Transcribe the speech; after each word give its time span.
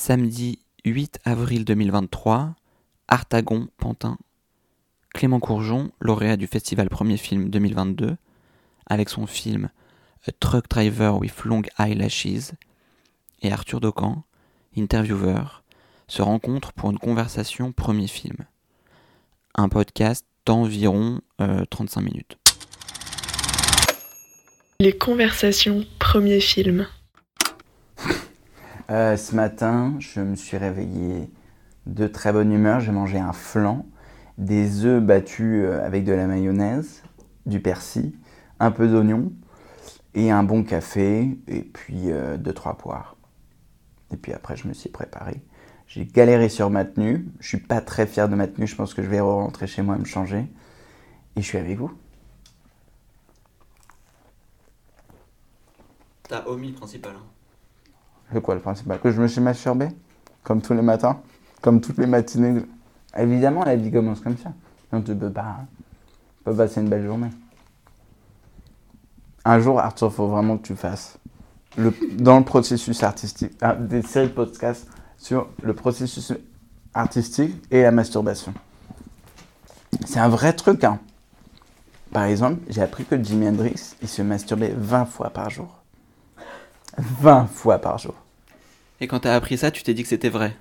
Samedi 0.00 0.60
8 0.84 1.18
avril 1.24 1.64
2023, 1.64 2.54
Artagon, 3.08 3.66
Pantin. 3.78 4.16
Clément 5.12 5.40
Courgeon, 5.40 5.90
lauréat 6.00 6.36
du 6.36 6.46
festival 6.46 6.88
Premier 6.88 7.16
Film 7.16 7.50
2022, 7.50 8.16
avec 8.86 9.08
son 9.08 9.26
film 9.26 9.70
A 10.28 10.30
Truck 10.38 10.70
Driver 10.70 11.18
with 11.18 11.44
Long 11.44 11.62
Eyelashes, 11.80 12.52
et 13.42 13.50
Arthur 13.50 13.80
Docan, 13.80 14.22
interviewer, 14.76 15.42
se 16.06 16.22
rencontrent 16.22 16.72
pour 16.72 16.92
une 16.92 16.98
conversation 17.00 17.72
Premier 17.72 18.06
Film. 18.06 18.36
Un 19.56 19.68
podcast 19.68 20.24
d'environ 20.46 21.20
euh, 21.40 21.64
35 21.64 22.00
minutes. 22.02 22.38
Les 24.78 24.96
conversations 24.96 25.84
Premier 25.98 26.38
Film. 26.38 26.86
Euh, 28.90 29.18
ce 29.18 29.34
matin, 29.34 29.96
je 29.98 30.20
me 30.20 30.34
suis 30.34 30.56
réveillé 30.56 31.30
de 31.86 32.06
très 32.06 32.32
bonne 32.32 32.50
humeur. 32.52 32.80
J'ai 32.80 32.92
mangé 32.92 33.18
un 33.18 33.34
flan, 33.34 33.84
des 34.38 34.86
œufs 34.86 35.02
battus 35.02 35.64
euh, 35.66 35.84
avec 35.84 36.04
de 36.04 36.12
la 36.12 36.26
mayonnaise, 36.26 37.02
du 37.44 37.60
persil, 37.60 38.14
un 38.60 38.70
peu 38.70 38.88
d'oignon 38.88 39.32
et 40.14 40.30
un 40.30 40.42
bon 40.42 40.64
café 40.64 41.38
et 41.48 41.62
puis 41.62 42.10
euh, 42.10 42.38
deux 42.38 42.54
trois 42.54 42.78
poires. 42.78 43.16
Et 44.10 44.16
puis 44.16 44.32
après, 44.32 44.56
je 44.56 44.66
me 44.66 44.72
suis 44.72 44.88
préparé. 44.88 45.42
J'ai 45.86 46.06
galéré 46.06 46.48
sur 46.48 46.70
ma 46.70 46.84
tenue. 46.86 47.28
Je 47.40 47.48
suis 47.48 47.60
pas 47.60 47.82
très 47.82 48.06
fier 48.06 48.28
de 48.28 48.34
ma 48.34 48.46
tenue. 48.46 48.66
Je 48.66 48.76
pense 48.76 48.94
que 48.94 49.02
je 49.02 49.08
vais 49.08 49.20
rentrer 49.20 49.66
chez 49.66 49.82
moi 49.82 49.96
et 49.96 49.98
me 49.98 50.04
changer. 50.06 50.46
Et 51.36 51.42
je 51.42 51.46
suis 51.46 51.58
avec 51.58 51.76
vous. 51.78 51.92
T'as 56.28 56.46
omis 56.46 56.72
principal. 56.72 57.14
C'est 58.32 58.42
quoi 58.42 58.54
le 58.54 58.60
principal 58.60 59.00
Que 59.00 59.10
je 59.10 59.20
me 59.20 59.26
suis 59.26 59.40
masturbé 59.40 59.88
Comme 60.42 60.60
tous 60.60 60.74
les 60.74 60.82
matins 60.82 61.20
Comme 61.62 61.80
toutes 61.80 61.98
les 61.98 62.06
matinées 62.06 62.62
Évidemment, 63.16 63.64
la 63.64 63.76
vie 63.76 63.90
commence 63.90 64.20
comme 64.20 64.36
ça. 64.36 64.52
Donc 64.92 65.04
tu 65.04 65.14
peux 65.14 65.30
pas, 65.30 65.60
tu 66.46 66.54
passer 66.54 66.80
une 66.80 66.88
belle 66.88 67.04
journée. 67.04 67.30
Un 69.44 69.60
jour, 69.60 69.80
Arthur, 69.80 70.12
faut 70.12 70.28
vraiment 70.28 70.58
que 70.58 70.66
tu 70.66 70.76
fasses 70.76 71.18
le, 71.76 71.94
dans 72.18 72.38
le 72.38 72.44
processus 72.44 73.02
artistique, 73.02 73.52
ah, 73.60 73.74
des 73.74 74.02
séries 74.02 74.28
de 74.28 74.32
podcasts 74.32 74.88
sur 75.16 75.48
le 75.62 75.74
processus 75.74 76.32
artistique 76.94 77.54
et 77.70 77.82
la 77.82 77.90
masturbation. 77.90 78.52
C'est 80.06 80.20
un 80.20 80.28
vrai 80.28 80.52
truc, 80.52 80.84
hein. 80.84 80.98
Par 82.12 82.24
exemple, 82.24 82.60
j'ai 82.68 82.80
appris 82.80 83.04
que 83.04 83.22
Jimi 83.22 83.48
Hendrix, 83.48 83.96
il 84.00 84.08
se 84.08 84.22
masturbait 84.22 84.74
20 84.76 85.04
fois 85.04 85.30
par 85.30 85.50
jour. 85.50 85.82
20 86.96 87.46
fois 87.46 87.78
par 87.78 87.98
jour. 87.98 88.14
Et 89.00 89.06
quand 89.06 89.20
t'as 89.20 89.34
appris 89.34 89.58
ça, 89.58 89.70
tu 89.70 89.82
t'es 89.82 89.94
dit 89.94 90.02
que 90.02 90.08
c'était 90.08 90.28
vrai. 90.28 90.56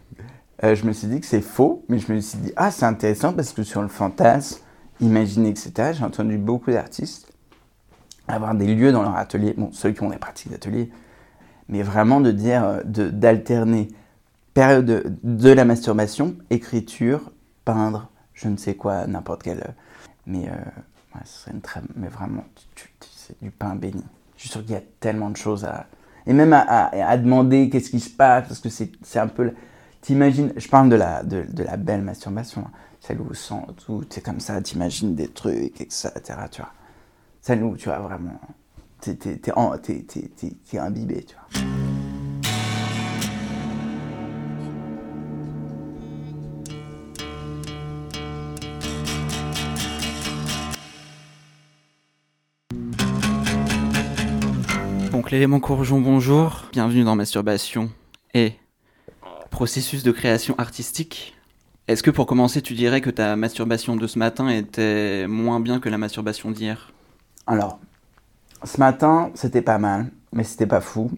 Euh, 0.63 0.75
je 0.75 0.85
me 0.85 0.93
suis 0.93 1.07
dit 1.07 1.19
que 1.19 1.25
c'est 1.25 1.41
faux, 1.41 1.83
mais 1.89 1.99
je 1.99 2.11
me 2.11 2.19
suis 2.19 2.38
dit, 2.39 2.52
ah, 2.55 2.71
c'est 2.71 2.85
intéressant 2.85 3.33
parce 3.33 3.53
que 3.53 3.63
sur 3.63 3.81
le 3.81 3.88
fantasme, 3.88 4.59
imaginer, 5.02 5.49
etc., 5.49 5.94
j'ai 5.94 6.03
entendu 6.03 6.38
beaucoup 6.38 6.71
d'artistes 6.71 7.31
avoir 8.27 8.53
des 8.55 8.75
lieux 8.75 8.91
dans 8.91 9.03
leur 9.03 9.16
atelier, 9.16 9.53
bon, 9.57 9.71
ceux 9.71 9.91
qui 9.91 10.03
ont 10.03 10.09
des 10.09 10.17
pratiques 10.17 10.52
d'atelier, 10.52 10.89
mais 11.69 11.81
vraiment 11.81 12.19
de 12.19 12.31
dire, 12.31 12.63
euh, 12.66 12.81
d'alterner 12.83 13.88
période 14.53 14.85
de, 14.85 15.03
de 15.23 15.49
la 15.49 15.63
masturbation, 15.63 16.35
écriture, 16.49 17.31
peindre, 17.63 18.09
je 18.33 18.49
ne 18.49 18.57
sais 18.57 18.75
quoi, 18.75 19.07
n'importe 19.07 19.44
quel. 19.44 19.59
euh, 19.59 19.72
Mais, 20.25 20.49
euh, 20.49 21.22
une 21.51 21.61
très. 21.61 21.81
Mais 21.95 22.09
vraiment, 22.09 22.44
tu- 22.75 22.89
tu- 22.99 23.09
c'est 23.16 23.41
du 23.41 23.49
pain 23.49 23.75
béni. 23.75 24.03
Je 24.35 24.41
suis 24.41 24.49
sûr 24.49 24.61
qu'il 24.61 24.72
y 24.72 24.75
a 24.75 24.81
tellement 24.99 25.29
de 25.29 25.38
choses 25.38 25.63
à. 25.63 25.88
Et 26.28 26.33
même 26.33 26.53
à, 26.53 27.17
demander 27.17 27.70
qu'est-ce 27.70 27.89
qui 27.89 28.00
se 28.00 28.09
passe, 28.09 28.47
parce 28.47 28.59
que 28.59 28.70
c'est 28.70 29.20
un 29.20 29.28
peu. 29.28 29.53
T'imagines, 30.02 30.53
je 30.56 30.67
parle 30.67 30.89
de 30.89 30.95
la, 30.95 31.23
de, 31.23 31.44
de 31.50 31.64
la 31.64 31.78
belle 31.78 32.02
masturbation, 32.02 32.61
hein, 32.67 32.72
celle 33.00 33.19
où 33.22 33.34
sans 33.34 33.61
tout, 33.86 34.03
c'est 34.09 34.22
comme 34.23 34.39
ça, 34.39 34.61
t'imagines 34.61 35.16
des 35.16 35.30
trucs, 35.30 35.79
etc. 35.81 36.12
Tu 36.51 36.62
vois. 36.62 36.72
Celle 37.41 37.63
où 37.63 37.75
tu 37.78 37.85
vois 37.90 38.00
vraiment. 38.00 38.40
T'es 39.01 39.16
t'es- 39.16 39.38
t'es 39.38 39.51
en- 39.53 39.78
t'es- 39.78 40.03
t'es- 40.03 40.29
t'es- 40.35 40.53
t'es 40.69 40.78
imbibé, 40.79 41.24
tu 41.24 41.35
vois. 41.35 41.87
Donc 55.27 55.33
l'élément 55.33 55.59
courgeon, 55.59 55.99
bonjour. 55.99 56.67
Bienvenue 56.71 57.03
dans 57.03 57.17
Masturbation 57.17 57.91
et 58.33 58.53
processus 59.49 60.01
de 60.01 60.13
création 60.13 60.55
artistique. 60.57 61.35
Est-ce 61.89 62.01
que 62.01 62.11
pour 62.11 62.25
commencer, 62.27 62.61
tu 62.61 62.75
dirais 62.75 63.01
que 63.01 63.09
ta 63.09 63.35
masturbation 63.35 63.97
de 63.97 64.07
ce 64.07 64.17
matin 64.19 64.47
était 64.47 65.27
moins 65.27 65.59
bien 65.59 65.81
que 65.81 65.89
la 65.89 65.97
masturbation 65.97 66.49
d'hier? 66.49 66.93
Alors, 67.45 67.77
ce 68.63 68.79
matin, 68.79 69.29
c'était 69.35 69.61
pas 69.61 69.77
mal, 69.79 70.11
mais 70.31 70.45
c'était 70.45 70.65
pas 70.65 70.79
fou. 70.79 71.11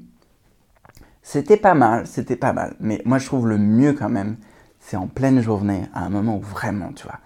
C'était 1.22 1.58
pas 1.58 1.76
mal, 1.76 2.08
c'était 2.08 2.36
pas 2.36 2.52
mal. 2.52 2.78
Mais 2.80 3.04
moi, 3.06 3.20
je 3.20 3.28
trouve 3.28 3.48
le 3.48 3.60
mieux 3.60 3.94
quand 3.94 4.10
même, 4.10 4.38
c'est 4.80 4.98
en 4.98 5.06
pleine 5.06 5.40
journée, 5.40 5.84
à 5.94 6.04
un 6.04 6.10
moment 6.10 6.38
où 6.38 6.42
vraiment, 6.42 6.94
tu 6.94 7.04
vois, 7.04 7.20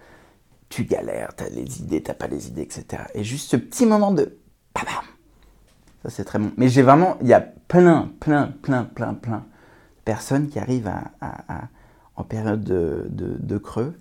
tu 0.68 0.84
galères, 0.84 1.32
t'as 1.34 1.48
les 1.48 1.80
idées, 1.80 2.02
t'as 2.02 2.12
pas 2.12 2.26
les 2.26 2.48
idées, 2.48 2.60
etc. 2.60 3.04
Et 3.14 3.24
juste 3.24 3.50
ce 3.50 3.56
petit 3.56 3.86
moment 3.86 4.12
de... 4.12 4.36
bam, 4.74 4.84
bam. 4.84 5.13
Ça, 6.04 6.10
c'est 6.10 6.24
très 6.24 6.38
bon. 6.38 6.52
Mais 6.56 6.68
j'ai 6.68 6.82
vraiment... 6.82 7.16
Il 7.22 7.26
y 7.26 7.32
a 7.34 7.40
plein, 7.40 8.12
plein, 8.20 8.52
plein, 8.62 8.84
plein, 8.84 9.14
plein 9.14 9.38
de 9.38 10.02
personnes 10.04 10.48
qui 10.48 10.58
arrivent 10.58 10.86
à, 10.88 11.10
à- 11.20 11.62
à- 11.64 11.68
en 12.16 12.22
période 12.24 12.62
de, 12.62 13.58
creux. 13.58 13.98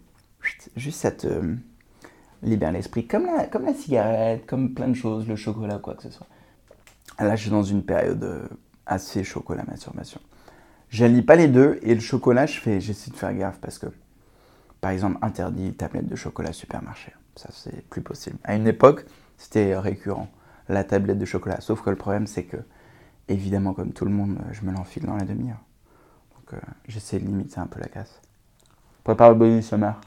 Juste 0.75 0.99
cette... 0.99 1.25
euh, 1.25 1.55
libère 2.43 2.71
l'esprit, 2.71 3.07
comme 3.07 3.25
la, 3.25 3.73
cigarette, 3.73 4.45
comme 4.45 4.73
plein 4.73 4.89
de 4.89 4.93
choses, 4.93 5.27
le 5.27 5.35
chocolat, 5.35 5.79
quoi 5.79 5.95
que 5.95 6.03
ce 6.03 6.09
soit. 6.11 6.27
Là, 7.19 7.35
je 7.35 7.43
suis 7.43 7.51
dans 7.51 7.63
une 7.63 7.83
période 7.83 8.23
euh, 8.23 8.47
assez 8.85 9.23
chocolat 9.23 9.63
masturbation. 9.67 10.19
J'allie 10.89 11.21
pas 11.21 11.35
les 11.35 11.47
deux 11.47 11.79
et 11.81 11.95
le 11.95 12.01
chocolat, 12.01 12.45
je 12.45 12.59
fais, 12.59 12.81
j'essaie 12.81 13.11
de 13.11 13.15
faire 13.15 13.33
gaffe 13.33 13.59
parce 13.61 13.79
que, 13.79 13.87
par 14.81 14.91
exemple, 14.91 15.17
interdit 15.21 15.73
tablette 15.73 16.07
de 16.07 16.15
chocolat 16.15 16.53
supermarché. 16.53 17.13
Ça, 17.35 17.49
c'est 17.51 17.81
plus 17.89 18.01
possible. 18.01 18.37
À 18.43 18.55
une 18.55 18.67
époque, 18.67 19.05
c'était 19.37 19.75
récurrent, 19.77 20.27
la 20.69 20.83
tablette 20.83 21.19
de 21.19 21.25
chocolat. 21.25 21.61
Sauf 21.61 21.81
que 21.81 21.89
le 21.89 21.95
problème, 21.95 22.27
c'est 22.27 22.43
que, 22.43 22.57
évidemment, 23.27 23.73
comme 23.73 23.93
tout 23.93 24.05
le 24.05 24.11
monde, 24.11 24.37
euh, 24.39 24.53
je 24.53 24.63
me 24.63 24.71
l'enfile 24.71 25.05
dans 25.05 25.15
la 25.15 25.25
demi-heure. 25.25 25.61
Donc, 26.35 26.53
euh, 26.53 26.57
j'essaie 26.87 27.19
de 27.19 27.25
limiter 27.25 27.59
un 27.59 27.67
peu 27.67 27.79
la 27.79 27.87
casse. 27.87 28.21
Prépare 29.03 29.29
le 29.29 29.35
body 29.35 29.61
summer. 29.61 29.99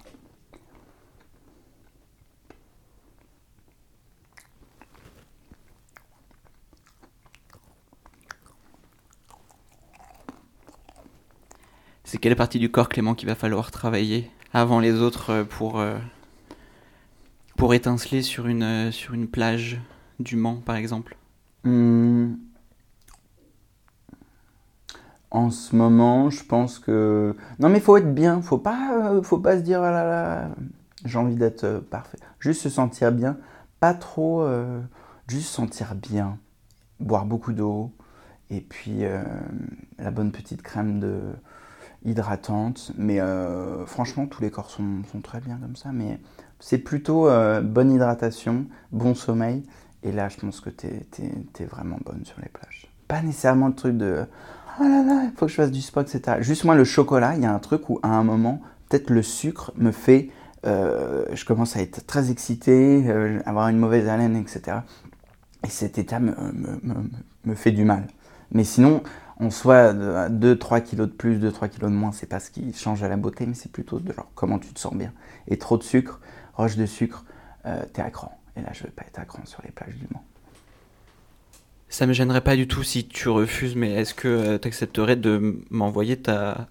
C'est 12.05 12.19
quelle 12.19 12.37
partie 12.37 12.59
du 12.59 12.71
corps, 12.71 12.89
Clément, 12.89 13.15
qu'il 13.15 13.29
va 13.29 13.35
falloir 13.35 13.71
travailler 13.71 14.31
avant 14.55 14.81
les 14.81 15.03
autres 15.03 15.31
euh, 15.31 15.45
pour, 15.45 15.85
pour 17.57 17.75
étinceler 17.75 18.23
sur 18.23 18.47
une, 18.47 18.91
sur 18.93 19.13
une 19.13 19.29
plage? 19.29 19.81
Du 20.19 20.37
Mans, 20.37 20.57
par 20.65 20.77
exemple 20.77 21.17
Hmm. 21.67 22.35
En 25.33 25.51
ce 25.51 25.75
moment, 25.75 26.31
je 26.31 26.45
pense 26.45 26.79
que 26.79 27.35
non, 27.59 27.69
mais 27.69 27.81
faut 27.81 27.97
être 27.97 28.15
bien. 28.15 28.41
Faut 28.41 28.59
pas, 28.59 29.15
euh, 29.17 29.23
faut 29.23 29.39
pas 29.39 29.57
se 29.57 29.63
dire 29.63 29.83
ah 29.83 29.91
là 29.91 30.05
là, 30.05 30.49
j'ai 31.05 31.19
envie 31.19 31.35
d'être 31.35 31.65
euh, 31.65 31.81
parfait. 31.81 32.19
Juste 32.39 32.63
se 32.63 32.71
sentir 32.71 33.11
bien, 33.11 33.37
pas 33.81 33.95
trop, 33.95 34.43
euh, 34.43 34.81
juste 35.27 35.49
sentir 35.49 35.97
bien, 35.97 36.39
boire 37.01 37.27
beaucoup 37.27 37.53
d'eau 37.53 37.93
et 38.49 38.61
puis 38.61 39.01
la 39.99 40.11
bonne 40.13 40.31
petite 40.31 40.63
crème 40.63 41.01
de 41.01 41.21
hydratante. 42.05 42.93
Mais 42.97 43.19
franchement, 43.87 44.29
tous 44.29 44.41
les 44.41 44.53
corps 44.53 44.71
sont, 44.71 45.03
sont 45.11 45.21
très 45.21 45.41
bien 45.41 45.57
comme 45.57 45.75
ça. 45.75 45.91
Mais 45.93 46.21
c'est 46.61 46.79
plutôt 46.79 47.29
bonne 47.63 47.91
hydratation, 47.91 48.67
bon 48.93 49.17
sommeil. 49.17 49.65
Et 50.07 50.13
là, 50.13 50.29
je 50.29 50.37
pense 50.37 50.61
que 50.61 50.71
t'es 50.71 51.07
es, 51.21 51.65
vraiment 51.65 51.99
bonne 52.05 52.25
sur 52.25 52.41
les 52.41 52.49
plages. 52.49 52.87
Pas 53.09 53.23
nécessairement 53.23 53.69
le 53.69 53.75
truc 53.75 53.97
de 53.97 54.25
oh 54.81 54.83
là 54.83 55.03
là, 55.03 55.23
il 55.25 55.33
faut 55.37 55.47
que 55.47 55.51
je 55.51 55.57
fasse 55.57 55.71
du 55.71 55.81
sport, 55.81 56.05
etc. 56.05 56.39
Juste 56.41 56.65
moi, 56.65 56.75
le 56.75 56.85
chocolat, 56.85 57.35
il 57.35 57.43
y 57.43 57.47
a 57.47 57.53
un 57.53 57.59
truc 57.59 57.91
où 57.91 57.99
à 58.03 58.09
un 58.09 58.25
moment, 58.25 58.61
peut-être 58.89 59.11
le 59.11 59.23
sucre 59.23 59.73
me 59.77 59.91
fait. 59.91 60.31
euh, 60.65 61.25
je 61.33 61.45
commence 61.45 61.77
à 61.77 61.81
être 61.81 62.07
très 62.07 62.31
excité, 62.31 63.05
euh, 63.09 63.41
avoir 63.47 63.69
une 63.69 63.79
mauvaise 63.79 64.09
haleine, 64.09 64.37
etc. 64.37 64.79
Et 65.65 65.69
cet 65.69 65.99
état 65.99 66.21
me 66.21 67.55
fait 67.55 67.73
du 67.73 67.85
mal. 67.85 68.07
Mais 68.53 68.65
sinon, 68.65 69.03
en 69.39 69.51
soi, 69.51 69.93
2-3 69.93 70.83
kilos 70.83 71.09
de 71.09 71.13
plus, 71.13 71.39
2-3 71.39 71.69
kilos 71.69 71.91
de 71.91 71.97
moins, 71.97 72.13
c'est 72.13 72.27
pas 72.27 72.41
ce 72.41 72.51
qui 72.51 72.73
change 72.73 73.03
à 73.03 73.09
la 73.09 73.17
beauté, 73.17 73.47
mais 73.47 73.55
c'est 73.55 73.71
plutôt 73.71 73.99
de 73.99 74.13
genre 74.13 74.31
comment 74.35 74.59
tu 74.59 74.73
te 74.73 74.79
sens 74.79 74.95
bien. 74.95 75.13
Et 75.49 75.59
trop 75.59 75.77
de 75.77 75.83
sucre, 75.83 76.21
roche 76.55 76.77
de 76.77 76.87
sucre, 76.87 77.25
euh, 77.67 77.83
t'es 77.93 78.03
à 78.03 78.11
cran. 78.11 78.33
Et 78.57 78.63
là, 78.63 78.71
je 78.73 78.85
veux 78.85 78.91
pas 78.91 79.03
être 79.07 79.19
à 79.19 79.25
cran 79.25 79.45
sur 79.45 79.61
les 79.65 79.71
plages 79.71 79.95
du 79.95 80.07
Mans. 80.13 80.25
Ça 81.89 82.07
me 82.07 82.13
gênerait 82.13 82.41
pas 82.41 82.57
du 82.57 82.67
tout 82.67 82.83
si 82.83 83.07
tu 83.07 83.29
refuses, 83.29 83.77
mais 83.77 83.93
est-ce 83.93 84.13
que 84.15 84.57
tu 84.57 84.69
accepterais 84.69 85.17
de 85.17 85.63
m'envoyer 85.71 86.17
ta 86.17 86.69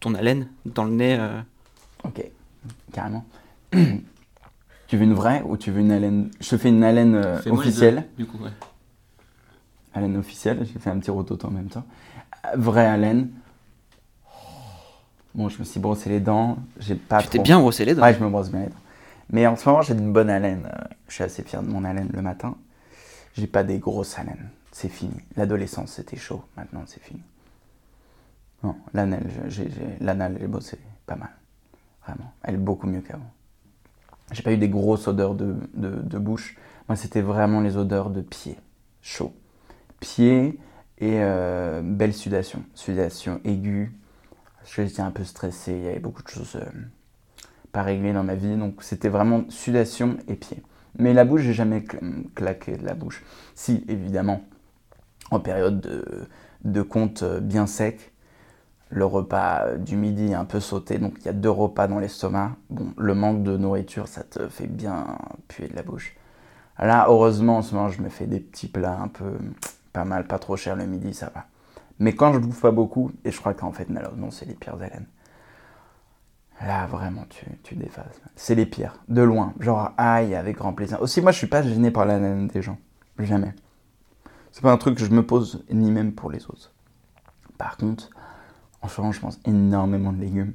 ton 0.00 0.14
haleine 0.14 0.48
dans 0.66 0.84
le 0.84 0.90
nez. 0.92 1.16
euh? 1.18 1.40
Ok, 2.04 2.22
carrément. 2.92 3.24
tu 3.72 4.96
veux 4.96 5.04
une 5.04 5.14
vraie 5.14 5.42
ou 5.44 5.56
tu 5.56 5.70
veux 5.70 5.80
une 5.80 5.92
haleine? 5.92 6.30
Je 6.40 6.50
te 6.50 6.56
fais 6.58 6.68
une 6.68 6.82
haleine 6.84 7.14
euh, 7.14 7.40
officielle. 7.50 8.06
deux, 8.18 8.24
du 8.24 8.30
coup, 8.30 8.42
ouais. 8.42 8.50
Haleine 9.94 10.16
officielle, 10.16 10.66
j'ai 10.70 10.78
fait 10.78 10.90
un 10.90 10.98
petit 10.98 11.10
rototo 11.10 11.46
en 11.48 11.50
même 11.52 11.68
temps. 11.68 11.84
Euh, 12.46 12.56
Vraie 12.56 12.86
haleine. 12.86 13.30
Bon, 15.34 15.48
je 15.48 15.58
me 15.58 15.64
suis 15.64 15.80
brossé 15.80 16.08
les 16.10 16.20
dents. 16.20 16.58
J'ai 16.80 16.94
pas 16.94 17.22
Tu 17.22 17.28
t'es 17.28 17.38
trop- 17.38 17.44
bien 17.44 17.60
brossé 17.60 17.84
les 17.84 17.94
dents. 17.94 18.02
Ouais, 18.02 18.14
je 18.14 18.22
me 18.22 18.28
brosse 18.28 18.50
bien 18.50 18.60
les 18.60 18.66
dents. 18.66 18.74
Mais 19.30 19.46
en 19.46 19.56
ce 19.56 19.68
moment, 19.68 19.82
j'ai 19.82 19.94
une 19.94 20.12
bonne 20.12 20.30
haleine. 20.30 20.70
Je 21.08 21.14
suis 21.14 21.24
assez 21.24 21.42
fier 21.42 21.62
de 21.62 21.68
mon 21.68 21.84
haleine 21.84 22.10
le 22.12 22.22
matin. 22.22 22.56
J'ai 23.34 23.46
pas 23.46 23.64
des 23.64 23.78
grosses 23.78 24.18
haleines. 24.18 24.50
C'est 24.72 24.88
fini. 24.88 25.14
L'adolescence, 25.36 25.92
c'était 25.92 26.16
chaud. 26.16 26.44
Maintenant, 26.56 26.82
c'est 26.86 27.02
fini. 27.02 27.22
Non, 28.62 28.76
l'anal, 28.94 29.22
j'ai, 29.48 30.46
bossé 30.46 30.78
pas 31.06 31.16
mal. 31.16 31.30
Vraiment. 32.06 32.32
Elle 32.42 32.54
est 32.54 32.58
beaucoup 32.58 32.86
mieux 32.86 33.00
qu'avant. 33.00 33.30
J'ai 34.32 34.42
pas 34.42 34.52
eu 34.52 34.58
des 34.58 34.68
grosses 34.68 35.06
odeurs 35.08 35.34
de, 35.34 35.56
de, 35.74 35.90
de 35.90 36.18
bouche. 36.18 36.56
Moi, 36.88 36.96
c'était 36.96 37.20
vraiment 37.20 37.60
les 37.60 37.76
odeurs 37.76 38.10
de 38.10 38.20
pied. 38.22 38.58
Chaud. 39.02 39.34
Pied 40.00 40.58
et 40.98 41.20
euh, 41.22 41.82
belle 41.82 42.14
sudation. 42.14 42.62
Sudation 42.74 43.40
aiguë. 43.44 43.92
J'étais 44.64 45.02
un 45.02 45.10
peu 45.10 45.24
stressé. 45.24 45.72
Il 45.72 45.82
y 45.82 45.88
avait 45.88 45.98
beaucoup 46.00 46.22
de 46.22 46.28
choses. 46.28 46.56
euh, 46.56 46.70
réglé 47.82 48.12
dans 48.12 48.24
ma 48.24 48.34
vie. 48.34 48.56
Donc 48.56 48.82
c'était 48.82 49.08
vraiment 49.08 49.44
sudation 49.48 50.16
et 50.28 50.34
pied. 50.34 50.62
Mais 50.98 51.12
la 51.12 51.24
bouche, 51.24 51.42
j'ai 51.42 51.52
jamais 51.52 51.80
cl- 51.80 52.32
claqué 52.34 52.76
de 52.76 52.84
la 52.84 52.94
bouche. 52.94 53.22
Si, 53.54 53.84
évidemment, 53.88 54.42
en 55.30 55.40
période 55.40 55.80
de, 55.80 56.04
de 56.64 56.82
compte 56.82 57.22
euh, 57.22 57.40
bien 57.40 57.66
sec, 57.66 58.12
le 58.88 59.04
repas 59.04 59.76
du 59.78 59.96
midi 59.96 60.30
est 60.30 60.34
un 60.34 60.44
peu 60.44 60.60
sauté, 60.60 60.98
donc 60.98 61.14
il 61.20 61.26
y 61.26 61.28
a 61.28 61.32
deux 61.32 61.50
repas 61.50 61.88
dans 61.88 61.98
l'estomac. 61.98 62.52
Bon, 62.70 62.94
le 62.96 63.14
manque 63.14 63.42
de 63.42 63.56
nourriture, 63.56 64.06
ça 64.06 64.22
te 64.22 64.48
fait 64.48 64.68
bien 64.68 65.18
puer 65.48 65.68
de 65.68 65.74
la 65.74 65.82
bouche. 65.82 66.16
Là, 66.78 67.06
heureusement, 67.08 67.58
en 67.58 67.62
ce 67.62 67.74
moment, 67.74 67.88
je 67.88 68.00
me 68.00 68.08
fais 68.08 68.26
des 68.26 68.38
petits 68.38 68.68
plats 68.68 68.98
un 69.00 69.08
peu 69.08 69.38
pas 69.92 70.04
mal, 70.04 70.26
pas 70.26 70.38
trop 70.38 70.56
cher 70.56 70.76
le 70.76 70.86
midi, 70.86 71.14
ça 71.14 71.32
va. 71.34 71.46
Mais 71.98 72.14
quand 72.14 72.32
je 72.32 72.38
bouffe 72.38 72.60
pas 72.60 72.70
beaucoup, 72.70 73.10
et 73.24 73.32
je 73.32 73.40
crois 73.40 73.54
qu'en 73.54 73.72
fait, 73.72 73.88
malheureusement, 73.88 74.30
c'est 74.30 74.46
les 74.46 74.54
pires 74.54 74.74
haleines. 74.74 75.06
Là, 76.62 76.86
vraiment, 76.86 77.24
tu, 77.28 77.44
tu. 77.62 77.76
C'est 78.34 78.54
les 78.54 78.66
pires, 78.66 78.98
de 79.08 79.22
loin. 79.22 79.52
Genre, 79.60 79.90
aïe, 79.98 80.34
avec 80.34 80.56
grand 80.56 80.72
plaisir. 80.72 81.00
Aussi, 81.02 81.20
moi, 81.20 81.30
je 81.32 81.38
suis 81.38 81.46
pas 81.46 81.62
gêné 81.62 81.90
par 81.90 82.06
la 82.06 82.18
laine 82.18 82.48
des 82.48 82.62
gens. 82.62 82.78
Jamais. 83.18 83.54
C'est 84.52 84.62
pas 84.62 84.72
un 84.72 84.78
truc 84.78 84.96
que 84.96 85.04
je 85.04 85.10
me 85.10 85.24
pose, 85.24 85.64
ni 85.70 85.90
même 85.90 86.12
pour 86.12 86.30
les 86.30 86.44
autres. 86.46 86.72
Par 87.58 87.76
contre, 87.76 88.08
en 88.80 88.88
ce 88.88 89.00
moment, 89.00 89.12
je 89.12 89.20
mange 89.20 89.34
énormément 89.44 90.12
de 90.12 90.20
légumes. 90.20 90.54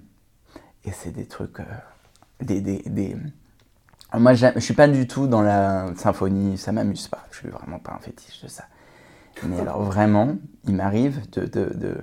Et 0.86 0.92
c'est 0.92 1.12
des 1.12 1.28
trucs. 1.28 1.60
euh, 1.60 1.66
des, 2.42 2.62
des, 2.62 2.82
des- 2.88 3.16
Moi, 4.18 4.34
je 4.34 4.60
suis 4.60 4.74
pas 4.74 4.88
du 4.88 5.08
tout 5.08 5.28
dans 5.28 5.42
la 5.44 5.94
symphonie, 5.96 6.58
ça 6.58 6.72
m'amuse 6.72 7.08
pas. 7.08 7.26
Je 7.32 7.38
suis 7.38 7.50
vraiment 7.50 7.78
pas 7.80 7.94
un 7.94 8.00
fétiche 8.00 8.42
de 8.42 8.48
ça. 8.48 8.64
Mais 9.44 9.60
alors, 9.60 9.84
vraiment, 9.84 10.36
il 10.66 10.76
m'arrive 10.76 11.30
de, 11.32 11.46
de, 11.46 11.98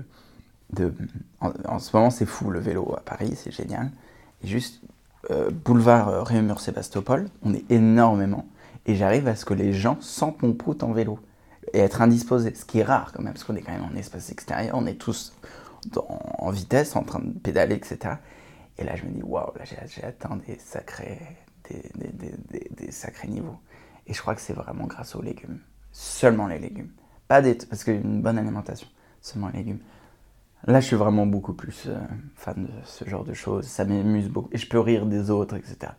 en, 1.41 1.79
ce 1.79 1.97
moment, 1.97 2.11
c'est 2.11 2.27
fou 2.27 2.51
le 2.51 2.61
vélo 2.61 2.95
à 2.97 3.01
Paris, 3.01 3.35
c'est 3.37 3.51
génial. 3.51 3.91
Et 4.43 4.47
juste, 4.47 4.81
euh, 5.31 5.51
boulevard 5.51 6.09
euh, 6.09 6.23
Réaumur-Sébastopol, 6.23 7.29
on 7.43 7.55
est 7.55 7.71
énormément. 7.71 8.47
Et 8.87 8.95
j'arrive 8.95 9.29
à 9.29 9.35
ce 9.35 9.45
que 9.45 9.55
les 9.55 9.73
gens 9.73 9.99
prout 10.59 10.83
en 10.83 10.93
vélo. 10.93 11.19
Et 11.73 11.79
être 11.81 12.01
indisposés, 12.01 12.55
ce 12.55 12.65
qui 12.65 12.79
est 12.79 12.85
rare 12.85 13.13
quand 13.13 13.23
même, 13.23 13.33
parce 13.33 13.45
qu'on 13.45 13.57
est 13.57 13.63
quand 13.63 13.73
même 13.73 13.85
en 13.85 13.95
espace 13.97 14.31
extérieur, 14.31 14.75
on 14.77 14.87
est 14.87 14.95
tous 14.95 15.35
dans- 15.93 16.07
en 16.39 16.51
vitesse, 16.51 16.97
en 16.97 17.03
train 17.03 17.21
de 17.21 17.39
pédaler, 17.39 17.75
etc. 17.75 18.15
Et 18.79 18.85
là, 18.85 18.97
je 18.97 19.05
me 19.05 19.11
dis, 19.11 19.23
waouh, 19.23 19.53
là, 19.57 19.65
j'ai 19.65 20.05
atteint 20.05 20.39
des 20.47 20.59
sacrés, 20.59 21.19
des 21.69 22.91
sacrés 22.93 23.29
niveaux. 23.29 23.59
Et 24.07 24.15
je 24.15 24.21
crois 24.21 24.35
que 24.35 24.41
c'est 24.41 24.55
vraiment 24.55 24.87
grâce 24.87 25.15
aux 25.15 25.23
légumes. 25.23 25.61
Seulement 25.93 26.47
les 26.47 26.59
légumes. 26.59 26.91
Pas 27.29 27.43
des, 27.43 27.55
parce 27.55 27.85
qu'une 27.85 28.23
bonne 28.23 28.39
alimentation, 28.39 28.89
seulement 29.21 29.49
les 29.49 29.59
légumes. 29.59 29.81
Là, 30.67 30.81
je 30.81 30.87
suis 30.87 30.97
vraiment 30.97 31.27
beaucoup 31.27 31.55
plus 31.55 31.85
euh, 31.87 31.97
fan 32.35 32.65
de 32.65 32.71
ce 32.85 33.09
genre 33.09 33.25
de 33.25 33.33
choses. 33.33 33.67
Ça 33.67 33.85
m'amuse 33.85 34.29
beaucoup. 34.29 34.51
Et 34.53 34.59
je 34.59 34.69
peux 34.69 34.81
rire 34.81 35.07
des 35.07 35.31
autres, 35.31 35.57
etc. 35.57 35.93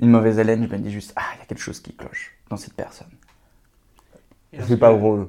Une 0.00 0.10
mauvaise 0.10 0.38
haleine, 0.38 0.66
je 0.66 0.72
me 0.72 0.78
dis 0.78 0.90
juste, 0.92 1.12
ah, 1.16 1.22
il 1.34 1.40
y 1.40 1.42
a 1.42 1.46
quelque 1.46 1.60
chose 1.60 1.80
qui 1.80 1.94
cloche 1.94 2.36
dans 2.48 2.56
cette 2.56 2.74
personne. 2.74 3.10
C'est 4.66 4.76
pas 4.78 4.92
drôle. 4.92 5.28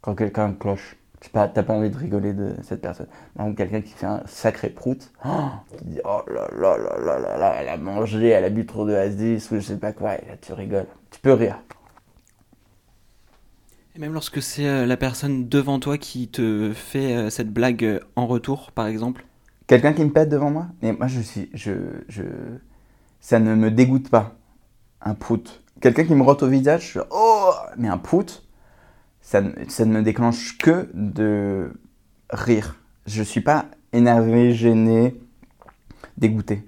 Quand 0.00 0.14
quelqu'un 0.14 0.52
cloche, 0.52 0.96
tu 1.20 1.30
pas, 1.30 1.48
t'as 1.48 1.62
pas 1.62 1.72
envie 1.72 1.90
de 1.90 1.96
rigoler 1.96 2.32
de 2.32 2.54
cette 2.62 2.80
personne. 2.80 3.08
Par 3.34 3.46
exemple, 3.46 3.58
quelqu'un 3.58 3.80
qui 3.80 3.92
fait 3.92 4.06
un 4.06 4.22
sacré 4.26 4.70
prout, 4.70 5.10
oh, 5.24 5.28
qui 5.76 5.84
dit 5.86 6.00
oh 6.04 6.22
là 6.28 6.48
là 6.52 6.76
là 6.76 6.98
là 6.98 7.18
là 7.18 7.38
là, 7.38 7.54
elle 7.58 7.68
a 7.68 7.76
mangé, 7.76 8.28
elle 8.28 8.44
a 8.44 8.50
bu 8.50 8.64
trop 8.64 8.86
de 8.86 8.94
Asdis 8.94 9.48
ou 9.50 9.56
je 9.56 9.60
sais 9.60 9.78
pas 9.78 9.92
quoi, 9.92 10.14
et 10.14 10.26
là 10.26 10.36
tu 10.40 10.52
rigoles. 10.52 10.86
Tu 11.10 11.20
peux 11.20 11.32
rire. 11.32 11.58
Même 13.98 14.12
lorsque 14.12 14.42
c'est 14.42 14.66
euh, 14.66 14.84
la 14.84 14.96
personne 14.96 15.48
devant 15.48 15.80
toi 15.80 15.96
qui 15.96 16.28
te 16.28 16.72
fait 16.74 17.14
euh, 17.16 17.30
cette 17.30 17.50
blague 17.50 17.84
euh, 17.84 18.00
en 18.14 18.26
retour, 18.26 18.72
par 18.72 18.86
exemple. 18.86 19.24
Quelqu'un 19.66 19.94
qui 19.94 20.04
me 20.04 20.10
pète 20.10 20.28
devant 20.28 20.50
moi, 20.50 20.66
mais 20.82 20.92
moi 20.92 21.06
je 21.06 21.20
suis, 21.20 21.48
je, 21.54 21.72
je, 22.08 22.22
ça 23.20 23.38
ne 23.38 23.54
me 23.54 23.70
dégoûte 23.70 24.10
pas. 24.10 24.36
Un 25.00 25.14
prout. 25.14 25.62
Quelqu'un 25.80 26.04
qui 26.04 26.14
me 26.14 26.22
rote 26.22 26.42
au 26.42 26.46
visage, 26.48 26.82
je 26.82 26.86
suis 26.88 27.00
oh, 27.10 27.52
mais 27.78 27.88
un 27.88 27.98
prout, 27.98 28.46
ça, 29.20 29.40
ne- 29.40 29.52
ça 29.68 29.84
ne 29.84 29.92
me 29.92 30.02
déclenche 30.02 30.58
que 30.58 30.88
de 30.94 31.72
rire. 32.30 32.76
Je 33.06 33.22
suis 33.22 33.40
pas 33.40 33.66
énervé, 33.92 34.52
gêné, 34.52 35.18
dégoûté. 36.18 36.66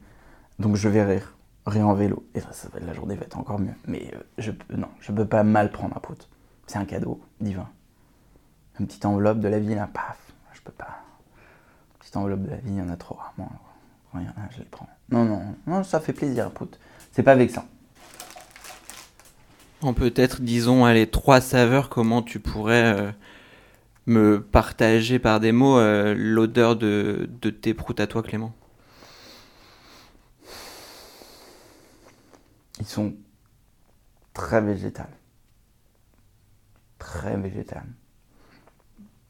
Donc 0.58 0.76
je 0.76 0.88
vais 0.88 1.04
rire, 1.04 1.34
rire 1.66 1.86
en 1.88 1.94
vélo. 1.94 2.26
Et 2.34 2.40
ça, 2.40 2.52
ça 2.52 2.68
la 2.84 2.94
journée 2.94 3.16
va 3.16 3.24
être 3.24 3.38
encore 3.38 3.58
mieux. 3.60 3.74
Mais 3.86 4.10
euh, 4.14 4.18
je, 4.38 4.50
non, 4.74 4.88
je 5.00 5.12
peux 5.12 5.26
pas 5.26 5.42
mal 5.44 5.70
prendre 5.70 5.96
un 5.96 6.00
prout. 6.00 6.28
C'est 6.68 6.78
un 6.78 6.84
cadeau 6.84 7.20
divin. 7.40 7.68
Une 8.78 8.86
petite 8.86 9.06
enveloppe 9.06 9.40
de 9.40 9.48
la 9.48 9.58
vie 9.58 9.74
là, 9.74 9.88
paf, 9.92 10.18
je 10.52 10.60
peux 10.60 10.70
pas. 10.70 11.00
Petite 11.98 12.16
enveloppe 12.16 12.42
de 12.42 12.50
la 12.50 12.56
vie, 12.56 12.70
il 12.70 12.76
y 12.76 12.82
en 12.82 12.90
a 12.90 12.96
trop 12.96 13.14
rarement. 13.14 13.50
Quand 14.12 14.18
il 14.20 14.26
y 14.26 14.28
en 14.28 14.32
a, 14.32 14.50
je 14.50 14.58
les 14.58 14.64
prends. 14.66 14.88
Non, 15.10 15.24
non, 15.24 15.56
non, 15.66 15.82
ça 15.82 15.98
fait 15.98 16.12
plaisir, 16.12 16.50
prout. 16.50 16.78
C'est 17.12 17.22
pas 17.22 17.34
vexant. 17.34 17.66
En 19.80 19.94
peut-être, 19.94 20.42
disons, 20.42 20.84
allez, 20.84 21.08
trois 21.08 21.40
saveurs, 21.40 21.88
comment 21.88 22.20
tu 22.20 22.38
pourrais 22.38 22.98
euh, 22.98 23.12
me 24.06 24.42
partager 24.42 25.18
par 25.18 25.40
des 25.40 25.52
mots 25.52 25.78
euh, 25.78 26.14
l'odeur 26.16 26.76
de, 26.76 27.30
de 27.40 27.50
tes 27.50 27.72
proutes 27.72 28.00
à 28.00 28.06
toi, 28.06 28.22
Clément? 28.22 28.52
Ils 32.78 32.86
sont 32.86 33.14
très 34.34 34.60
végétales. 34.60 35.17
Très 37.08 37.38
végétales. 37.38 37.88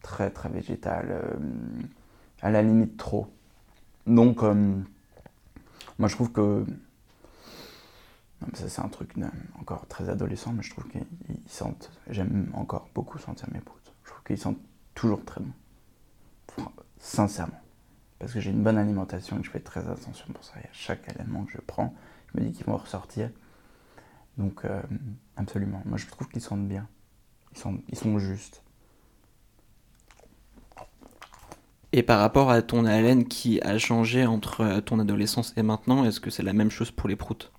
Très, 0.02 0.30
très 0.30 0.48
végétales. 0.48 1.10
euh, 1.12 1.38
à 2.42 2.50
la 2.50 2.60
limite, 2.60 2.96
trop. 2.96 3.32
Donc, 4.04 4.42
euh, 4.42 4.82
moi, 6.00 6.08
je 6.08 6.14
trouve 6.16 6.32
que. 6.32 6.66
Ça, 8.54 8.68
c'est 8.68 8.82
un 8.82 8.88
truc 8.88 9.14
encore 9.60 9.86
très 9.86 10.08
adolescent, 10.08 10.52
mais 10.52 10.62
je 10.64 10.70
trouve 10.70 10.88
qu'ils 10.88 11.06
ils 11.28 11.48
sentent. 11.48 11.92
J'aime 12.08 12.50
encore 12.54 12.88
beaucoup 12.96 13.18
sentir 13.18 13.48
mes 13.52 13.60
proutes. 13.60 13.92
Je 14.04 14.10
trouve 14.10 14.24
qu'ils 14.24 14.38
sentent 14.38 14.60
toujours 14.94 15.24
très 15.24 15.40
bon. 15.40 15.52
Sincèrement. 16.98 17.60
Parce 18.18 18.32
que 18.32 18.40
j'ai 18.40 18.50
une 18.50 18.64
bonne 18.64 18.78
alimentation 18.78 19.36
et 19.36 19.40
que 19.40 19.46
je 19.46 19.52
fais 19.52 19.60
très 19.60 19.88
attention 19.88 20.26
pour 20.32 20.42
ça. 20.42 20.54
Et 20.60 20.66
à 20.66 20.72
chaque 20.72 21.08
aliment 21.08 21.44
que 21.44 21.52
je 21.52 21.60
prends, 21.60 21.94
je 22.32 22.40
me 22.40 22.46
dis 22.46 22.52
qu'ils 22.52 22.66
vont 22.66 22.76
ressortir. 22.76 23.30
Donc, 24.36 24.64
euh, 24.64 24.82
absolument. 25.36 25.80
Moi, 25.84 25.96
je 25.98 26.06
trouve 26.06 26.28
qu'ils 26.28 26.42
sentent 26.42 26.66
bien. 26.66 26.88
Ils 27.52 27.58
sont, 27.58 27.78
ils 27.88 27.98
sont 27.98 28.18
justes. 28.18 28.62
Et 31.92 32.02
par 32.02 32.20
rapport 32.20 32.50
à 32.50 32.60
ton 32.60 32.84
haleine 32.84 33.26
qui 33.26 33.60
a 33.62 33.78
changé 33.78 34.26
entre 34.26 34.60
euh, 34.60 34.80
ton 34.80 34.98
adolescence 34.98 35.54
et 35.56 35.62
maintenant, 35.62 36.04
est-ce 36.04 36.20
que 36.20 36.30
c'est 36.30 36.42
la 36.42 36.52
même 36.52 36.70
chose 36.70 36.90
pour 36.90 37.08
les 37.08 37.16
proutes? 37.16 37.50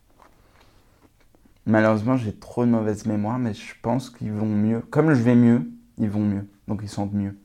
Malheureusement, 1.65 2.15
j'ai 2.15 2.33
trop 2.33 2.65
de 2.65 2.69
mauvaise 2.71 3.05
mémoire, 3.05 3.39
mais 3.39 3.53
je 3.53 3.73
pense 3.81 4.09
qu'ils 4.09 4.31
vont 4.31 4.45
mieux. 4.45 4.81
Comme 4.81 5.13
je 5.13 5.21
vais 5.21 5.35
mieux, 5.35 5.69
ils 5.97 6.09
vont 6.09 6.23
mieux. 6.23 6.47
Donc, 6.67 6.81
ils 6.83 6.89
sentent 6.89 7.13
mieux. 7.13 7.37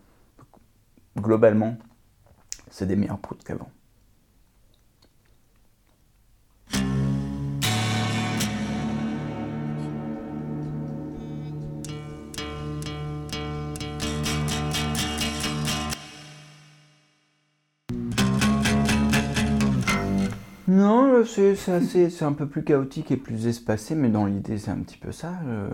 Globalement, 1.19 1.77
c'est 2.71 2.87
des 2.87 2.97
meilleurs 2.97 3.19
proutes 3.19 3.45
qu'avant. 3.45 3.71
Non, 20.85 21.25
c'est 21.25 22.23
un 22.23 22.33
peu 22.33 22.47
plus 22.47 22.63
chaotique 22.65 23.11
et 23.11 23.17
plus 23.17 23.47
espacé, 23.47 23.95
mais 23.95 24.09
dans 24.11 24.27
l'idée, 24.27 24.59
c'est 24.59 24.71
un 24.71 24.81
petit 24.81 24.99
peu 24.99 25.13
ça. 25.13 25.33
euh. 25.47 25.69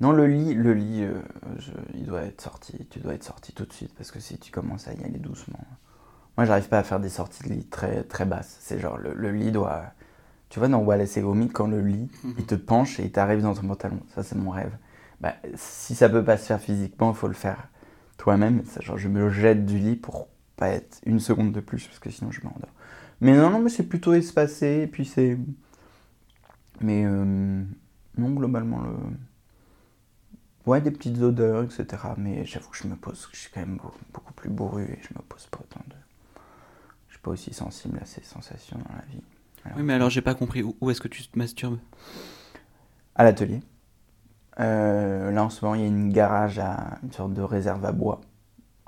Non, 0.00 0.10
le 0.12 0.26
lit, 0.26 0.54
le 0.54 0.74
lit 0.74 1.04
euh, 1.04 1.14
je- 1.58 1.70
il 1.94 2.04
doit 2.06 2.22
être 2.22 2.40
sorti. 2.40 2.86
Tu 2.90 2.98
dois 2.98 3.14
être 3.14 3.22
sorti 3.24 3.52
tout 3.52 3.64
de 3.64 3.72
suite, 3.72 3.94
parce 3.96 4.10
que 4.10 4.18
si 4.20 4.38
tu 4.38 4.50
commences 4.50 4.88
à 4.88 4.94
y 4.94 5.04
aller 5.04 5.18
doucement, 5.18 5.58
Moi, 6.38 6.46
j'arrive 6.46 6.68
pas 6.68 6.78
à 6.80 6.82
faire 6.84 7.00
des 7.00 7.10
sorties 7.10 7.44
de 7.44 7.50
lit 7.54 7.66
très, 7.66 8.04
très 8.04 8.24
basses. 8.26 8.56
C'est 8.60 8.78
genre, 8.80 8.98
le, 8.98 9.14
le 9.14 9.32
lit 9.32 9.52
doit. 9.52 9.84
Tu 10.50 10.58
vois, 10.60 10.68
dans 10.68 10.78
Wallace 10.80 11.16
et 11.16 11.22
Gromit, 11.22 11.48
quand 11.50 11.66
le 11.68 11.80
lit, 11.80 12.10
Mhm. 12.24 12.34
il 12.38 12.46
te 12.46 12.54
penche 12.56 13.00
et 13.00 13.04
il 13.04 13.12
t'arrive 13.12 13.42
dans 13.42 13.54
ton 13.54 13.66
pantalon. 13.68 14.00
Ça, 14.14 14.22
c'est 14.24 14.36
mon 14.36 14.50
rêve. 14.50 14.72
Bah, 15.20 15.34
si 15.56 15.94
ça 15.94 16.08
peut 16.08 16.24
pas 16.24 16.36
se 16.38 16.46
faire 16.46 16.60
physiquement, 16.60 17.10
il 17.12 17.16
faut 17.16 17.28
le 17.28 17.34
faire 17.34 17.68
toi-même. 18.18 18.62
Genre, 18.80 18.98
je 18.98 19.08
me 19.08 19.30
jette 19.30 19.66
du 19.66 19.78
lit 19.78 19.96
pour 19.96 20.28
pas 20.56 20.68
être 20.70 20.98
une 21.06 21.20
seconde 21.20 21.52
de 21.52 21.60
plus, 21.60 21.86
parce 21.86 21.98
que 22.00 22.10
sinon, 22.10 22.30
je 22.32 22.40
m'endors. 22.44 22.70
Mais 23.20 23.36
non, 23.36 23.50
non, 23.50 23.60
mais 23.60 23.70
c'est 23.70 23.88
plutôt 23.88 24.12
espacé, 24.12 24.82
et 24.82 24.86
puis 24.86 25.04
c'est. 25.04 25.38
Mais 26.80 27.04
euh, 27.04 27.64
non, 28.18 28.30
globalement, 28.30 28.80
le. 28.82 28.94
Ouais, 30.66 30.80
des 30.80 30.90
petites 30.90 31.20
odeurs, 31.20 31.64
etc. 31.64 31.86
Mais 32.16 32.44
j'avoue 32.46 32.70
que 32.70 32.76
je 32.78 32.86
me 32.88 32.96
pose, 32.96 33.28
je 33.32 33.38
suis 33.38 33.50
quand 33.52 33.60
même 33.60 33.76
beaucoup, 33.76 33.98
beaucoup 34.12 34.32
plus 34.32 34.48
bourru 34.48 34.84
et 34.84 34.98
je 35.02 35.14
me 35.14 35.20
pose 35.22 35.46
pas 35.46 35.58
autant 35.60 35.84
de. 35.88 35.94
Je 37.08 37.14
suis 37.14 37.20
pas 37.22 37.30
aussi 37.32 37.52
sensible 37.52 37.98
à 38.00 38.06
ces 38.06 38.22
sensations 38.22 38.78
dans 38.78 38.94
la 38.96 39.04
vie. 39.06 39.20
Oui, 39.76 39.82
mais 39.82 39.92
alors 39.94 40.10
j'ai 40.10 40.22
pas 40.22 40.34
compris. 40.34 40.62
Où, 40.62 40.74
où 40.80 40.90
est-ce 40.90 41.00
que 41.00 41.08
tu 41.08 41.26
te 41.26 41.38
masturbes? 41.38 41.78
À 43.14 43.24
l'atelier. 43.24 43.60
Euh, 44.60 45.30
là 45.32 45.44
en 45.44 45.50
ce 45.50 45.64
moment, 45.64 45.74
il 45.74 45.82
y 45.82 45.84
a 45.84 45.88
une 45.88 46.12
garage 46.12 46.58
à 46.58 46.98
une 47.02 47.12
sorte 47.12 47.34
de 47.34 47.42
réserve 47.42 47.84
à 47.84 47.92
bois. 47.92 48.20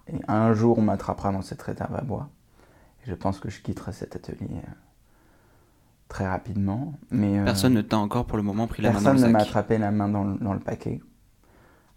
Et 0.08 0.18
un 0.28 0.54
jour, 0.54 0.78
on 0.78 0.82
m'attrapera 0.82 1.32
dans 1.32 1.42
cette 1.42 1.62
réserve 1.62 1.94
à 1.94 2.02
bois. 2.02 2.30
Je 3.06 3.14
pense 3.14 3.38
que 3.38 3.48
je 3.48 3.60
quitterai 3.60 3.92
cet 3.92 4.16
atelier 4.16 4.48
euh, 4.50 4.70
très 6.08 6.26
rapidement. 6.26 6.94
Mais 7.10 7.38
euh, 7.38 7.44
Personne 7.44 7.74
ne 7.74 7.82
t'a 7.82 7.98
encore 7.98 8.26
pour 8.26 8.36
le 8.36 8.42
moment 8.42 8.66
pris 8.66 8.82
la 8.82 8.90
main 8.90 9.00
dans 9.00 9.04
personne 9.04 9.22
le 9.22 9.28
ne 9.28 9.32
m'a 9.32 9.40
attrapé 9.40 9.78
la 9.78 9.90
main 9.92 10.08
dans 10.08 10.24
le, 10.24 10.36
dans 10.38 10.52
le 10.52 10.60
paquet. 10.60 11.00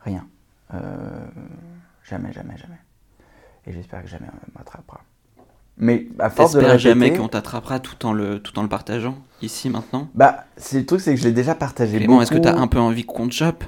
Rien. 0.02 0.28
Euh, 0.74 1.28
jamais, 2.04 2.32
jamais, 2.32 2.58
jamais. 2.58 2.80
Et 3.66 3.74
j'espère 3.74 4.04
que 4.04 4.08
jamais 4.08 4.28
on 4.28 4.58
m'attrapera. 4.58 5.02
Mais 5.78 6.08
à 6.20 6.30
force 6.30 6.54
de 6.54 6.60
le 6.60 6.66
répéter, 6.66 6.80
jamais 6.90 7.14
qu'on 7.14 7.30
t'attrapera 7.30 7.80
tout 7.80 8.06
en 8.06 8.12
le 8.12 8.42
tout 8.42 8.60
en 8.60 8.64
le 8.64 8.70
partageant 8.70 9.18
ici 9.42 9.70
maintenant? 9.70 10.10
bah, 10.14 10.44
c'est 10.58 10.80
le 10.80 10.86
truc, 10.86 11.00
c'est 11.00 11.16
que 11.16 11.20
je 11.20 11.26
l'ai 11.26 11.34
déjà 11.34 11.56
partagé. 11.56 11.98
Clément, 11.98 12.22
est-ce 12.22 12.32
que 12.32 12.36
beaucoup. 12.36 12.50
t'as 12.50 12.58
un 12.60 12.68
peu 12.68 12.80
envie 12.80 13.06
qu'on 13.06 13.30
te 13.30 13.34
chope? 13.34 13.64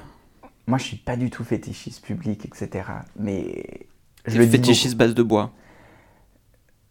Moi, 0.66 0.78
je 0.78 0.84
suis 0.84 0.96
pas 0.96 1.16
du 1.16 1.30
tout 1.30 1.42
fétichiste 1.42 2.04
public, 2.04 2.44
etc. 2.44 2.84
Mais 3.16 3.86
je 4.26 4.38
le 4.38 4.44
dis 4.44 4.50
beaucoup. 4.50 4.66
fétichiste 4.66 4.96
base 4.96 5.14
de 5.14 5.22
bois. 5.22 5.52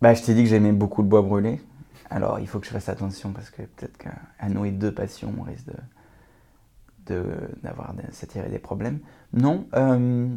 Bah, 0.02 0.16
je 0.16 0.24
t'ai 0.24 0.34
dit 0.34 0.44
que 0.44 0.50
j'aimais 0.50 0.72
beaucoup 0.72 1.04
le 1.04 1.08
bois 1.08 1.22
brûlé. 1.22 1.62
Alors, 2.10 2.40
il 2.40 2.48
faut 2.48 2.60
que 2.60 2.66
je 2.66 2.72
fasse 2.72 2.90
attention 2.90 3.32
parce 3.32 3.52
que 3.52 3.62
peut-être 3.62 3.98
qu'à 3.98 4.50
nouer 4.50 4.72
deux 4.72 4.92
passions, 4.92 5.34
on 5.38 5.44
risque 5.44 5.68
de 5.68 7.24
d'avoir 7.62 7.94
de, 7.94 8.04
s'attirer 8.12 8.50
des 8.50 8.60
problèmes. 8.60 9.00
Non, 9.34 9.68
euh, 9.76 10.30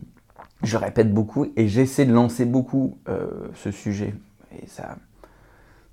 je 0.62 0.76
répète 0.76 1.14
beaucoup 1.14 1.46
et 1.56 1.68
j'essaie 1.68 2.04
de 2.04 2.12
lancer 2.12 2.46
beaucoup 2.46 2.98
euh, 3.08 3.48
ce 3.54 3.70
sujet. 3.70 4.14
Et 4.60 4.66
ça, 4.66 4.96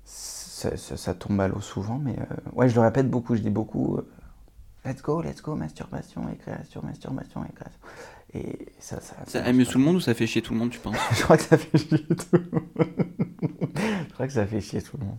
ça, 0.04 1.14
tombe 1.14 1.40
à 1.40 1.48
l'eau 1.48 1.60
souvent, 1.60 1.98
mais 1.98 2.16
euh, 2.18 2.50
ouais, 2.54 2.68
je 2.68 2.74
le 2.74 2.80
répète 2.80 3.08
beaucoup. 3.08 3.36
Je 3.36 3.42
dis 3.42 3.50
beaucoup 3.50 4.00
let's 4.84 5.02
go, 5.02 5.22
let's 5.22 5.40
go, 5.40 5.54
masturbation 5.54 6.28
et 6.28 6.36
création, 6.36 6.82
masturbation 6.82 7.44
et. 7.44 7.52
Et 8.34 8.66
ça, 8.78 9.00
ça, 9.00 9.16
Ça 9.26 9.44
amuse 9.44 9.68
tout 9.68 9.78
le 9.78 9.84
monde 9.84 9.96
ou 9.96 10.00
ça 10.00 10.14
fait 10.14 10.26
chier 10.26 10.40
tout 10.42 10.54
le 10.54 10.58
monde, 10.58 10.70
tu 10.70 10.78
penses 10.78 10.96
Je 11.16 11.22
crois 11.22 11.36
que 11.36 11.42
ça 11.42 11.58
fait 11.58 11.76
chier 11.78 12.06
tout 12.06 12.26
le 12.32 12.50
monde. 12.50 12.86
je 14.08 14.12
crois 14.14 14.26
que 14.26 14.32
ça 14.32 14.46
fait 14.46 14.60
chier 14.60 14.82
tout 14.82 14.96
le 14.98 15.04
monde. 15.06 15.18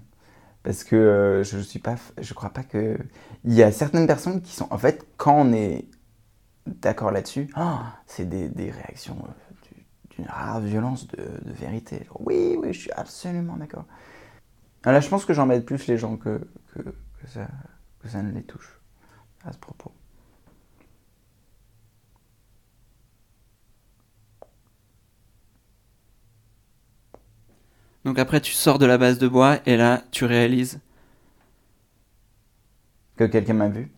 Parce 0.64 0.84
que 0.84 0.96
euh, 0.96 1.44
je 1.44 1.60
suis 1.60 1.80
pas, 1.80 1.96
je 2.22 2.34
crois 2.34 2.52
pas 2.52 2.64
que 2.64 2.98
il 3.46 3.54
y 3.54 3.64
a 3.64 3.72
certaines 3.72 4.08
personnes 4.08 4.42
qui 4.42 4.54
sont, 4.54 4.68
en 4.72 4.78
fait, 4.78 5.06
quand 5.18 5.42
on 5.42 5.54
est 5.54 5.86
d'accord 6.68 7.12
là-dessus, 7.12 7.50
ah, 7.56 8.00
c'est 8.08 8.30
des, 8.30 8.50
des 8.50 8.72
réactions 8.72 9.18
euh, 9.28 9.56
du- 10.10 10.18
d'une 10.18 10.28
rare 10.28 10.62
violence 10.62 11.08
de, 11.08 11.18
de 11.18 11.54
vérité. 11.54 12.04
Genre, 12.06 12.22
oui, 12.26 12.58
oui, 12.60 12.74
je 12.74 12.80
suis 12.82 12.92
absolument 12.94 13.58
d'accord. 13.58 13.86
Là, 14.86 15.00
je 15.00 15.08
pense 15.10 15.26
que 15.26 15.34
j'embête 15.34 15.66
plus 15.66 15.88
les 15.88 15.98
gens 15.98 16.18
que, 16.18 16.42
que, 16.74 16.82
que 16.82 17.28
ça, 17.28 17.48
que 18.02 18.08
ça 18.10 18.22
ne 18.22 18.32
les 18.34 18.44
touche 18.44 18.80
à 19.46 19.54
ce 19.54 19.58
propos. 19.60 19.94
Donc 28.06 28.20
après 28.20 28.42
tu 28.42 28.52
sors 28.54 28.80
de 28.80 28.86
la 28.86 28.98
base 28.98 29.18
de 29.18 29.28
bois 29.28 29.60
et 29.66 29.78
là 29.78 30.04
tu 30.12 30.26
réalises 30.26 30.80
Que 33.16 33.24
quelqu'un 33.26 33.54
m'a 33.54 33.70
vu. 33.70 33.90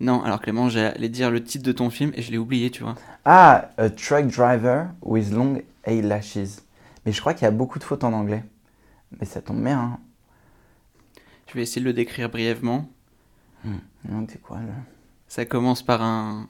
non, 0.00 0.22
alors 0.22 0.40
Clément, 0.40 0.68
j'allais 0.68 1.08
dire 1.08 1.30
le 1.30 1.42
titre 1.42 1.64
de 1.64 1.72
ton 1.72 1.90
film 1.90 2.12
et 2.14 2.22
je 2.22 2.30
l'ai 2.30 2.38
oublié, 2.38 2.70
tu 2.70 2.82
vois. 2.82 2.94
Ah, 3.24 3.70
a 3.78 3.90
truck 3.90 4.26
driver 4.28 4.88
with 5.02 5.30
long 5.32 5.60
eyelashes. 5.86 6.60
Mais 7.04 7.12
je 7.12 7.20
crois 7.20 7.34
qu'il 7.34 7.44
y 7.44 7.48
a 7.48 7.50
beaucoup 7.50 7.78
de 7.78 7.84
fautes 7.84 8.04
en 8.04 8.12
anglais. 8.12 8.44
Mais 9.18 9.26
ça 9.26 9.40
tombe 9.42 9.62
bien. 9.62 9.78
Hein. 9.80 9.98
Je 11.48 11.54
vais 11.54 11.62
essayer 11.62 11.80
de 11.80 11.86
le 11.86 11.92
décrire 11.92 12.30
brièvement. 12.30 12.88
Non, 13.64 14.26
c'est 14.28 14.40
quoi 14.40 14.58
là? 14.58 14.74
Ça 15.28 15.44
commence 15.44 15.82
par 15.82 16.00
un 16.02 16.46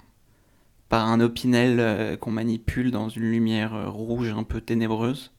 par 0.88 1.06
un 1.06 1.20
opinel 1.20 1.78
euh, 1.78 2.16
qu'on 2.16 2.32
manipule 2.32 2.90
dans 2.90 3.08
une 3.08 3.30
lumière 3.30 3.74
euh, 3.74 3.88
rouge 3.88 4.30
un 4.36 4.42
peu 4.42 4.60
ténébreuse. 4.60 5.30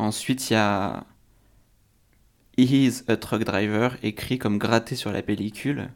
Ensuite, 0.00 0.48
il 0.48 0.54
y 0.54 0.56
a 0.56 1.04
He 2.56 2.90
a 3.06 3.16
truck 3.18 3.44
driver 3.44 3.98
écrit 4.02 4.38
comme 4.38 4.56
gratté 4.56 4.96
sur 4.96 5.12
la 5.12 5.22
pellicule. 5.22 5.90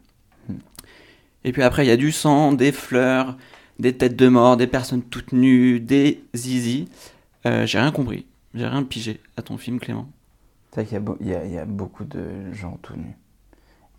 Et 1.42 1.52
puis 1.52 1.62
après, 1.62 1.86
il 1.86 1.88
y 1.88 1.92
a 1.92 1.96
du 1.96 2.12
sang, 2.12 2.52
des 2.52 2.70
fleurs, 2.70 3.38
des 3.78 3.96
têtes 3.96 4.16
de 4.16 4.28
mort, 4.28 4.58
des 4.58 4.66
personnes 4.66 5.02
toutes 5.02 5.32
nues, 5.32 5.80
des 5.80 6.22
zizi. 6.34 6.86
Euh, 7.46 7.66
J'ai 7.66 7.78
rien 7.78 7.92
compris. 7.92 8.26
J'ai 8.54 8.66
rien 8.66 8.82
pigé 8.82 9.20
à 9.38 9.42
ton 9.42 9.56
film, 9.56 9.80
Clément. 9.80 10.08
C'est 10.72 10.84
vrai 10.84 11.00
qu'il 11.18 11.26
y, 11.26 11.30
y 11.30 11.58
a 11.58 11.64
beaucoup 11.64 12.04
de 12.04 12.52
gens 12.52 12.78
tout 12.82 12.96
nus. 12.96 13.16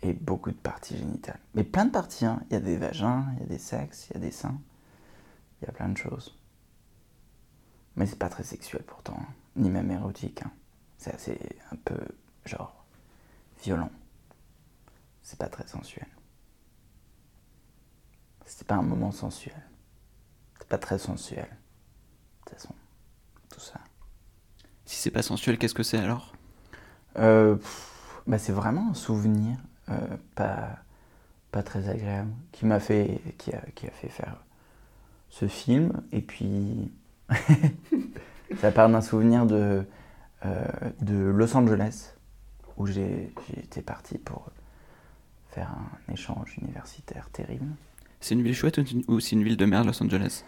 Et 0.02 0.12
beaucoup 0.12 0.50
de 0.50 0.56
parties 0.56 0.96
génitales. 0.96 1.40
Mais 1.54 1.64
plein 1.64 1.86
de 1.86 1.90
parties. 1.90 2.26
Hein. 2.26 2.40
Il 2.50 2.54
y 2.54 2.56
a 2.56 2.60
des 2.60 2.76
vagins, 2.76 3.26
il 3.34 3.40
y 3.40 3.42
a 3.42 3.46
des 3.46 3.58
sexes, 3.58 4.06
il 4.10 4.14
y 4.14 4.16
a 4.18 4.20
des 4.20 4.30
seins. 4.30 4.58
Il 5.60 5.66
y 5.66 5.68
a 5.68 5.72
plein 5.72 5.88
de 5.88 5.96
choses. 5.96 6.36
Mais 7.96 8.06
c'est 8.06 8.18
pas 8.18 8.28
très 8.28 8.44
sexuel 8.44 8.82
pourtant. 8.86 9.16
hein. 9.20 9.26
Ni 9.56 9.70
même 9.70 9.90
érotique. 9.90 10.42
hein. 10.42 10.52
C'est 10.98 11.14
assez 11.14 11.38
un 11.72 11.76
peu 11.76 11.98
genre 12.44 12.84
violent. 13.62 13.90
C'est 15.22 15.38
pas 15.38 15.48
très 15.48 15.66
sensuel. 15.66 16.06
C'est 18.44 18.66
pas 18.66 18.76
un 18.76 18.82
moment 18.82 19.12
sensuel. 19.12 19.60
C'est 20.58 20.68
pas 20.68 20.78
très 20.78 20.98
sensuel. 20.98 21.48
De 21.48 22.50
toute 22.50 22.58
façon, 22.60 22.74
tout 23.50 23.60
ça. 23.60 23.80
Si 24.84 24.96
c'est 24.96 25.10
pas 25.10 25.22
sensuel, 25.22 25.58
qu'est-ce 25.58 25.74
que 25.74 25.82
c'est 25.82 25.98
alors? 25.98 26.32
Euh, 27.18 27.56
pff, 27.56 28.22
bah, 28.26 28.38
c'est 28.38 28.52
vraiment 28.52 28.90
un 28.90 28.94
souvenir 28.94 29.56
euh, 29.88 30.16
pas, 30.34 30.78
pas 31.50 31.62
très 31.62 31.88
agréable 31.88 32.30
qui 32.52 32.66
m'a 32.66 32.78
fait 32.78 33.20
qui 33.38 33.52
a, 33.52 33.60
qui 33.74 33.86
a 33.86 33.90
fait 33.90 34.08
faire 34.08 34.44
ce 35.30 35.48
film 35.48 36.02
et 36.12 36.20
puis 36.20 36.92
ça 38.60 38.72
part 38.72 38.88
d'un 38.88 39.00
souvenir 39.00 39.46
de 39.46 39.84
euh, 40.44 40.64
de 41.00 41.16
Los 41.16 41.56
Angeles 41.56 42.14
où 42.76 42.86
j'ai 42.86 43.32
été 43.56 43.80
parti 43.80 44.18
pour 44.18 44.50
faire 45.48 45.70
un 45.70 46.12
échange 46.12 46.58
universitaire 46.58 47.30
terrible. 47.30 47.66
C'est 48.20 48.34
une 48.34 48.42
ville 48.42 48.54
chouette 48.54 48.78
ou 49.08 49.20
c'est 49.20 49.32
une 49.32 49.42
ville 49.42 49.56
de 49.56 49.64
merde, 49.64 49.86
Los 49.86 50.02
Angeles? 50.02 50.44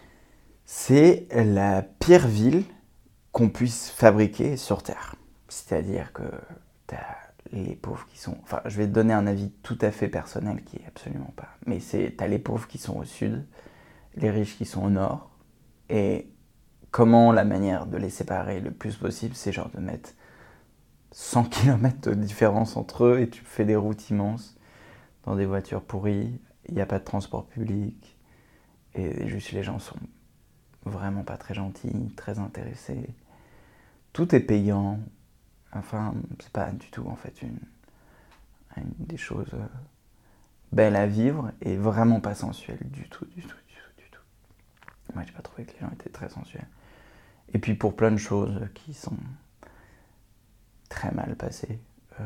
C'est 0.65 1.27
la 1.31 1.81
pire 1.81 2.27
ville 2.27 2.63
qu'on 3.31 3.49
puisse 3.49 3.89
fabriquer 3.89 4.57
sur 4.57 4.83
Terre. 4.83 5.15
C'est-à-dire 5.47 6.13
que 6.13 6.23
t'as 6.85 6.97
les 7.51 7.75
pauvres 7.75 8.05
qui 8.11 8.19
sont... 8.19 8.37
Enfin, 8.43 8.61
je 8.65 8.77
vais 8.77 8.85
te 8.85 8.91
donner 8.91 9.13
un 9.13 9.25
avis 9.25 9.51
tout 9.63 9.77
à 9.81 9.89
fait 9.89 10.07
personnel 10.07 10.63
qui 10.63 10.77
est 10.77 10.85
absolument 10.87 11.33
pas... 11.35 11.49
Mais 11.65 11.79
c'est 11.79 12.13
t'as 12.15 12.27
les 12.27 12.39
pauvres 12.39 12.67
qui 12.67 12.77
sont 12.77 12.97
au 12.97 13.05
sud, 13.05 13.47
les 14.15 14.29
riches 14.29 14.57
qui 14.57 14.65
sont 14.65 14.83
au 14.83 14.89
nord, 14.91 15.31
et 15.89 16.27
comment 16.91 17.31
la 17.31 17.43
manière 17.45 17.85
de 17.85 17.97
les 17.97 18.09
séparer 18.09 18.59
le 18.59 18.71
plus 18.71 18.95
possible, 18.95 19.35
c'est 19.35 19.51
genre 19.51 19.69
de 19.69 19.79
mettre 19.79 20.11
100 21.11 21.43
km 21.49 22.09
de 22.09 22.13
différence 22.15 22.77
entre 22.77 23.05
eux 23.05 23.19
et 23.19 23.29
tu 23.29 23.43
fais 23.43 23.65
des 23.65 23.75
routes 23.75 24.09
immenses 24.09 24.57
dans 25.25 25.35
des 25.35 25.45
voitures 25.45 25.81
pourries, 25.83 26.39
il 26.67 26.75
n'y 26.75 26.81
a 26.81 26.85
pas 26.85 26.99
de 26.99 27.03
transport 27.03 27.45
public, 27.45 28.17
et 28.95 29.27
juste 29.27 29.51
les 29.51 29.63
gens 29.63 29.79
sont 29.79 29.99
vraiment 30.85 31.23
pas 31.23 31.37
très 31.37 31.53
gentils, 31.53 32.11
très 32.15 32.39
intéressés. 32.39 33.09
Tout 34.13 34.33
est 34.33 34.39
payant. 34.39 34.99
Enfin, 35.73 36.15
c'est 36.39 36.51
pas 36.51 36.71
du 36.71 36.89
tout 36.89 37.05
en 37.07 37.15
fait 37.15 37.41
une, 37.41 37.59
une 38.77 38.91
des 38.97 39.17
choses 39.17 39.53
euh, 39.53 39.67
belles 40.71 40.95
à 40.95 41.05
vivre 41.05 41.51
et 41.61 41.75
vraiment 41.75 42.19
pas 42.19 42.33
sensuelles 42.33 42.79
du 42.89 43.07
tout, 43.07 43.25
du 43.25 43.41
tout, 43.41 43.47
du 43.67 43.75
tout, 43.75 43.91
du 43.97 44.09
tout. 44.09 44.21
Moi, 45.13 45.23
j'ai 45.25 45.33
pas 45.33 45.43
trouvé 45.43 45.65
que 45.65 45.73
les 45.73 45.79
gens 45.79 45.91
étaient 45.93 46.09
très 46.09 46.29
sensuels. 46.29 46.67
Et 47.53 47.59
puis 47.59 47.73
pour 47.73 47.95
plein 47.95 48.11
de 48.11 48.17
choses 48.17 48.67
qui 48.73 48.93
sont 48.93 49.17
très 50.89 51.11
mal 51.11 51.35
passées, 51.35 51.79
euh, 52.19 52.23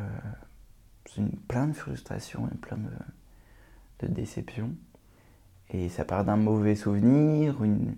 c'est 1.06 1.24
plein 1.48 1.68
de 1.68 1.74
frustrations 1.74 2.48
et 2.48 2.58
plein 2.58 2.78
de, 2.78 4.08
de 4.08 4.14
déceptions. 4.14 4.74
Et 5.70 5.90
ça 5.90 6.06
part 6.06 6.26
d'un 6.26 6.36
mauvais 6.36 6.76
souvenir, 6.76 7.64
une, 7.64 7.96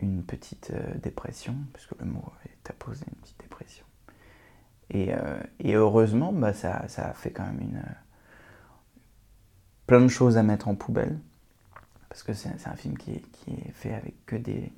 une 0.00 0.22
petite 0.22 0.70
euh, 0.72 0.94
dépression, 1.02 1.54
parce 1.72 1.86
que 1.86 1.94
le 2.00 2.06
mot 2.06 2.24
est 2.46 2.70
apposé, 2.70 3.04
une 3.06 3.20
petite 3.20 3.40
dépression. 3.40 3.84
Et, 4.90 5.14
euh, 5.14 5.40
et 5.60 5.74
heureusement, 5.74 6.32
bah, 6.32 6.52
ça, 6.52 6.88
ça 6.88 7.08
a 7.08 7.12
fait 7.12 7.30
quand 7.30 7.44
même 7.44 7.60
une, 7.60 7.82
plein 9.86 10.00
de 10.00 10.08
choses 10.08 10.36
à 10.36 10.42
mettre 10.42 10.68
en 10.68 10.74
poubelle. 10.74 11.18
Parce 12.08 12.22
que 12.22 12.32
c'est 12.32 12.58
c'est 12.58 12.68
un 12.68 12.76
film 12.76 12.96
qui 12.98 13.12
est, 13.12 13.30
qui 13.32 13.52
est 13.52 13.72
fait 13.72 13.94
avec 13.94 14.26
que 14.26 14.36
des 14.36 14.72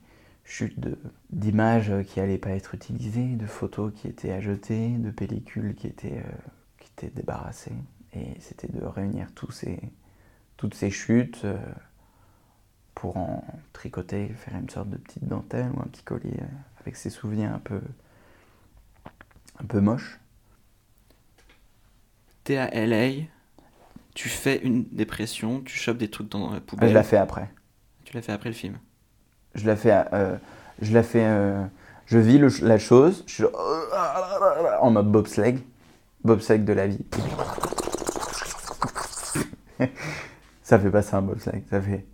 chutes 0.44 0.78
de- 0.80 0.98
d'images 1.30 1.92
qui 2.08 2.20
n'allaient 2.20 2.38
pas 2.38 2.50
être 2.50 2.74
utilisées, 2.74 3.36
de 3.36 3.46
photos 3.46 3.92
qui 3.94 4.08
étaient 4.08 4.32
à 4.32 4.40
jeter, 4.40 4.90
de 4.90 5.10
pellicules 5.10 5.74
qui 5.74 5.86
étaient, 5.86 6.18
euh, 6.18 6.50
qui 6.78 6.90
étaient 6.96 7.14
débarrassées. 7.14 7.72
Et 8.14 8.26
c'était 8.40 8.68
de 8.68 8.84
réunir 8.84 9.28
tous 9.34 9.50
ces, 9.52 9.80
toutes 10.58 10.74
ces 10.74 10.90
chutes 10.90 11.42
euh, 11.44 11.58
pour 12.94 13.16
en 13.16 13.44
tricoter, 13.72 14.28
faire 14.28 14.56
une 14.58 14.68
sorte 14.70 14.88
de 14.90 14.96
petite 14.96 15.24
dentelle 15.26 15.70
ou 15.74 15.80
un 15.80 15.86
petit 15.86 16.02
collier 16.02 16.36
euh, 16.40 16.46
avec 16.80 16.96
ces 16.96 17.10
souvenirs 17.10 17.52
un 17.52 17.58
peu, 17.58 17.80
un 19.60 19.64
peu 19.66 19.80
moches. 19.80 20.18
T'es 22.44 22.56
à 22.56 22.72
LA, 22.72 23.26
tu 24.14 24.28
fais 24.28 24.58
une 24.62 24.84
dépression, 24.92 25.60
tu 25.62 25.76
chopes 25.76 25.98
des 25.98 26.10
trucs 26.10 26.28
dans 26.30 26.50
la 26.52 26.60
Ah, 26.76 26.86
poubelle. 26.86 26.88
je 26.88 26.92
l'ai 26.98 27.02
fait 27.02 27.16
après. 27.16 27.48
Tu 28.04 28.14
l'as 28.14 28.22
fait 28.22 28.30
après 28.32 28.48
le 28.50 28.54
film. 28.54 28.78
Je 29.54 29.66
la 29.66 29.76
fais, 29.76 30.04
euh, 30.12 30.36
je 30.80 30.92
la 30.94 31.02
fais, 31.02 31.24
euh, 31.24 31.64
je 32.06 32.18
vis 32.18 32.38
la 32.62 32.78
chose, 32.78 33.24
je 33.26 33.34
suis 33.34 33.44
en 34.80 34.90
mode 34.90 35.10
bobsleigh, 35.12 35.58
bobsleigh 36.24 36.64
de 36.64 36.72
la 36.72 36.86
vie. 36.86 37.04
ça 40.62 40.78
fait 40.78 40.90
pas 40.90 41.02
ça 41.02 41.18
un 41.18 41.22
bobsleigh, 41.22 41.64
ça 41.68 41.80
fait. 41.80 42.06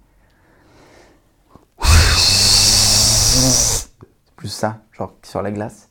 Plus 4.36 4.48
ça, 4.48 4.80
genre 4.92 5.14
sur 5.22 5.42
la 5.42 5.52
glace. 5.52 5.88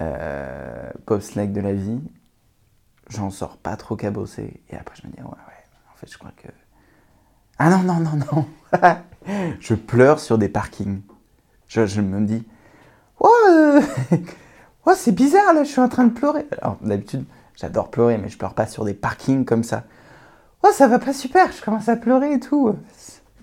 Euh, 0.00 0.90
bobsleigh 1.06 1.48
de 1.48 1.60
la 1.60 1.72
vie, 1.72 2.00
j'en 3.08 3.30
sors 3.30 3.56
pas 3.56 3.76
trop 3.76 3.96
cabossé. 3.96 4.62
Et 4.70 4.76
après 4.76 4.94
je 5.00 5.06
me 5.06 5.12
dis, 5.12 5.20
ouais, 5.22 5.28
ouais, 5.28 5.64
en 5.92 5.96
fait 5.96 6.10
je 6.10 6.18
crois 6.18 6.32
que. 6.36 6.48
Ah 7.64 7.70
non, 7.70 7.84
non, 7.84 8.00
non, 8.00 8.18
non 8.32 8.46
Je 9.60 9.76
pleure 9.76 10.18
sur 10.18 10.36
des 10.36 10.48
parkings. 10.48 11.00
Je, 11.68 12.00
me 12.00 12.26
dis, 12.26 12.44
oh, 13.20 13.78
c'est 14.96 15.12
bizarre 15.12 15.54
là, 15.54 15.62
je 15.62 15.70
suis 15.70 15.80
en 15.80 15.88
train 15.88 16.02
de 16.02 16.12
pleurer. 16.12 16.44
Alors 16.60 16.76
d'habitude, 16.80 17.24
j'adore 17.54 17.92
pleurer, 17.92 18.18
mais 18.18 18.28
je 18.30 18.36
pleure 18.36 18.54
pas 18.54 18.66
sur 18.66 18.84
des 18.84 18.94
parkings 18.94 19.44
comme 19.44 19.62
ça. 19.62 19.84
Oh, 20.64 20.70
ça 20.72 20.88
va 20.88 20.98
pas 20.98 21.12
super, 21.12 21.52
je 21.52 21.62
commence 21.62 21.88
à 21.88 21.94
pleurer 21.94 22.32
et 22.32 22.40
tout. 22.40 22.74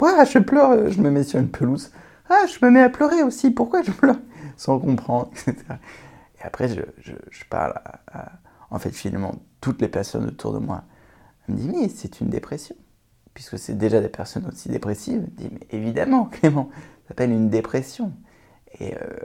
Ouais, 0.01 0.25
je 0.25 0.39
pleure, 0.39 0.71
euh, 0.71 0.89
je 0.89 0.99
me 0.99 1.11
mets 1.11 1.23
sur 1.23 1.39
une 1.39 1.49
pelouse. 1.49 1.93
Ah, 2.29 2.43
je 2.45 2.65
me 2.65 2.69
mets 2.69 2.83
à 2.83 2.89
pleurer 2.89 3.23
aussi, 3.23 3.51
pourquoi 3.51 3.83
je 3.83 3.91
pleure 3.91 4.19
Sans 4.57 4.79
comprendre, 4.79 5.31
etc. 5.47 5.55
Et 6.41 6.43
après, 6.43 6.67
je, 6.67 6.81
parle 7.49 7.75
à, 8.11 8.33
en 8.69 8.79
fait, 8.79 8.91
finalement, 8.91 9.35
toutes 9.61 9.81
les 9.81 9.87
personnes 9.87 10.27
autour 10.27 10.51
de 10.51 10.59
moi. 10.59 10.83
Me 11.47 11.55
dit, 11.55 11.69
mais 11.69 11.87
c'est 11.87 12.19
une 12.19 12.27
dépression 12.27 12.75
puisque 13.39 13.57
c'est 13.57 13.77
déjà 13.77 14.01
des 14.01 14.09
personnes 14.09 14.45
aussi 14.47 14.67
dépressives, 14.67 15.25
dit 15.31 15.49
mais 15.49 15.65
évidemment 15.69 16.25
Clément, 16.31 16.69
ça 16.73 17.07
s'appelle 17.07 17.31
une 17.31 17.49
dépression. 17.49 18.11
Et 18.81 18.97
euh, 18.97 19.17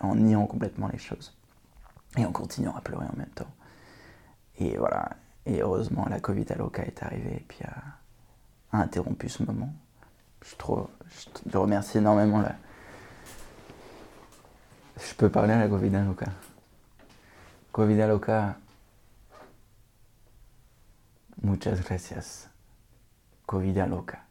en 0.00 0.14
niant 0.14 0.44
complètement 0.46 0.88
les 0.92 0.98
choses. 0.98 1.34
Et 2.18 2.26
en 2.26 2.32
continuant 2.32 2.76
à 2.76 2.82
pleurer 2.82 3.06
en 3.06 3.16
même 3.16 3.30
temps. 3.30 3.50
Et 4.58 4.76
voilà. 4.76 5.08
Et 5.46 5.62
heureusement, 5.62 6.06
la 6.10 6.20
Covid 6.20 6.44
à 6.50 6.82
est 6.82 7.02
arrivée 7.02 7.36
et 7.36 7.44
puis 7.48 7.60
a, 7.64 8.78
interrompu 8.78 9.30
ce 9.30 9.42
moment. 9.42 9.72
Je, 10.44 10.54
trouve, 10.56 10.88
je, 11.50 11.56
remercie 11.56 11.96
énormément 11.96 12.42
la. 12.42 12.56
Je 14.98 15.14
peux 15.14 15.30
parler 15.30 15.54
à 15.54 15.60
la 15.60 15.68
Covid 15.68 15.96
à. 15.96 16.04
Covid 17.72 18.02
à 18.02 18.06
Loca. 18.06 18.58
Muchas 21.42 21.76
gracias. 21.76 22.50
Covida 23.46 23.86
loca. 23.86 24.24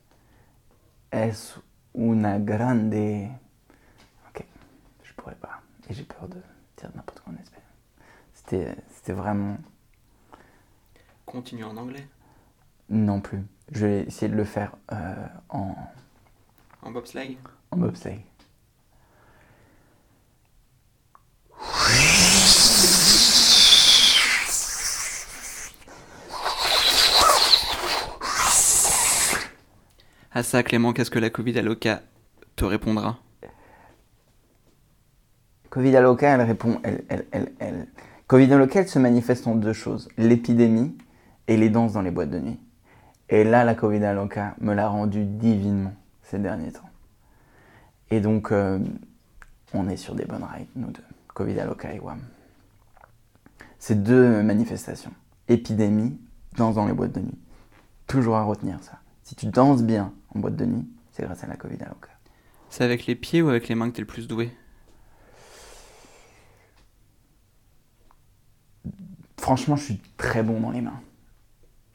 Es 1.11 1.55
una 1.93 2.39
grande. 2.39 3.29
Ok, 4.29 4.43
je 5.03 5.13
pourrais 5.13 5.35
pas. 5.35 5.61
Et 5.89 5.93
j'ai 5.93 6.03
peur 6.03 6.27
de 6.27 6.41
dire 6.77 6.89
n'importe 6.95 7.21
quoi 7.21 7.31
en 7.33 7.37
espagnol. 7.37 7.63
C'était, 8.33 8.75
c'était 8.89 9.13
vraiment. 9.13 9.57
Continue 11.25 11.63
en 11.63 11.77
anglais? 11.77 12.07
Non 12.89 13.21
plus. 13.21 13.41
Je 13.71 13.85
vais 13.85 14.03
essayer 14.03 14.29
de 14.31 14.35
le 14.35 14.43
faire 14.43 14.75
euh, 14.91 15.27
en, 15.49 15.75
En 16.83 16.91
bobsleigh? 16.91 17.37
en 17.71 17.77
bobsleigh. 17.77 18.21
À 30.35 30.43
ça, 30.43 30.63
Clément, 30.63 30.91
qu'est-ce 30.91 31.09
que 31.09 31.17
la 31.17 31.29
Covid 31.29 31.57
à 31.57 31.61
Loca 31.61 32.01
te 32.57 32.65
répondra? 32.65 33.19
Covid 35.69 35.93
loca, 36.01 36.35
elle 36.35 36.41
répond. 36.41 36.81
Elle, 36.83 37.05
elle, 37.07 37.53
elle. 37.57 37.87
Covid 38.27 38.47
loca, 38.47 38.81
elle 38.81 38.89
se 38.89 38.99
manifeste 38.99 39.47
en 39.47 39.55
deux 39.55 39.71
choses 39.71 40.09
l'épidémie 40.17 40.93
et 41.47 41.55
les 41.55 41.69
danses 41.69 41.93
dans 41.93 42.01
les 42.01 42.11
boîtes 42.11 42.31
de 42.31 42.39
nuit. 42.39 42.59
Et 43.29 43.45
là, 43.45 43.63
la 43.63 43.75
Covid 43.75 44.01
loca 44.13 44.55
me 44.59 44.73
l'a 44.73 44.89
rendu 44.89 45.23
divinement 45.23 45.93
ces 46.21 46.37
derniers 46.37 46.73
temps. 46.73 46.89
Et 48.11 48.19
donc, 48.19 48.51
euh, 48.51 48.79
on 49.73 49.87
est 49.87 49.95
sur 49.95 50.15
des 50.15 50.25
bonnes 50.25 50.43
rails, 50.43 50.67
nous 50.75 50.91
deux. 50.91 51.03
Covid 51.33 51.55
loca 51.65 51.93
et 51.93 51.99
WAM. 52.01 52.19
Ces 53.79 53.95
deux 53.95 54.43
manifestations. 54.43 55.13
Épidémie, 55.47 56.19
danse 56.57 56.75
dans 56.75 56.87
les 56.87 56.93
boîtes 56.93 57.13
de 57.13 57.21
nuit. 57.21 57.39
Toujours 58.05 58.35
à 58.35 58.43
retenir 58.43 58.83
ça. 58.83 58.99
Si 59.25 59.33
tu 59.33 59.47
danses 59.47 59.81
bien 59.81 60.13
en 60.35 60.39
boîte 60.39 60.55
de 60.55 60.65
nuit, 60.65 60.87
c'est 61.11 61.23
grâce 61.23 61.43
à 61.43 61.47
la 61.47 61.57
Covid 61.57 61.77
loca. 61.79 62.11
C'est 62.69 62.83
avec 62.83 63.07
les 63.07 63.15
pieds 63.15 63.41
ou 63.41 63.49
avec 63.49 63.67
les 63.67 63.73
mains 63.73 63.89
que 63.89 63.95
t'es 63.95 64.01
le 64.01 64.07
plus 64.07 64.27
doué? 64.27 64.55
Franchement, 69.39 69.75
je 69.77 69.83
suis 69.83 70.01
très 70.17 70.43
bon 70.43 70.59
dans 70.59 70.69
les 70.69 70.81
mains. 70.81 71.01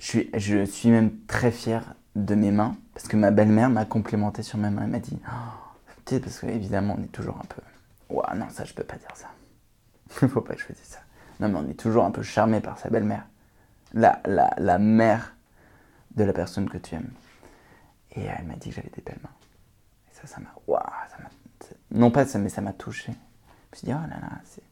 Je 0.00 0.06
suis, 0.06 0.30
je 0.34 0.64
suis 0.64 0.90
même 0.90 1.20
très 1.28 1.52
fier 1.52 1.94
de 2.16 2.34
mes 2.34 2.50
mains 2.50 2.76
parce 2.94 3.06
que 3.06 3.16
ma 3.16 3.30
belle-mère 3.30 3.70
m'a 3.70 3.84
complimenté 3.84 4.42
sur 4.42 4.58
mes 4.58 4.68
mains. 4.68 4.82
Elle 4.82 4.90
m'a 4.90 4.98
dit, 4.98 5.16
oh, 5.24 5.78
tu 6.06 6.14
sais, 6.14 6.20
parce 6.20 6.40
qu'évidemment, 6.40 6.96
on 6.98 7.02
est 7.04 7.12
toujours 7.12 7.38
un 7.38 7.46
peu. 7.46 7.62
Ouah, 8.08 8.34
non, 8.34 8.46
ça, 8.50 8.64
je 8.64 8.74
peux 8.74 8.82
pas 8.82 8.96
dire 8.96 9.14
ça. 9.14 9.28
Il 10.20 10.28
faut 10.30 10.40
pas 10.40 10.54
que 10.54 10.60
je 10.60 10.66
fasse 10.66 10.80
ça. 10.82 10.98
Non, 11.38 11.48
mais 11.48 11.58
on 11.58 11.70
est 11.70 11.78
toujours 11.78 12.04
un 12.04 12.10
peu 12.10 12.22
charmé 12.22 12.60
par 12.60 12.76
sa 12.78 12.90
belle-mère. 12.90 13.24
La, 13.92 14.20
la, 14.26 14.52
la 14.58 14.78
mère 14.80 15.36
de 16.16 16.24
la 16.24 16.32
personne 16.32 16.68
que 16.68 16.78
tu 16.78 16.94
aimes. 16.94 17.10
Et 18.12 18.22
elle 18.24 18.46
m'a 18.46 18.54
dit 18.54 18.70
que 18.70 18.74
j'avais 18.76 18.90
des 18.90 19.02
belles 19.02 19.20
mains. 19.22 19.30
Et 20.10 20.14
ça, 20.14 20.26
ça 20.26 20.40
m'a. 20.40 20.52
M'a. 21.22 21.28
Non 21.92 22.10
pas 22.10 22.26
ça, 22.26 22.38
mais 22.38 22.48
ça 22.48 22.60
m'a 22.60 22.72
touché. 22.72 23.12
Je 23.12 23.12
me 23.72 23.76
suis 23.76 23.86
dit, 23.86 23.92
oh 23.92 24.08
là 24.08 24.18
là, 24.20 24.30
c'est. 24.44 24.62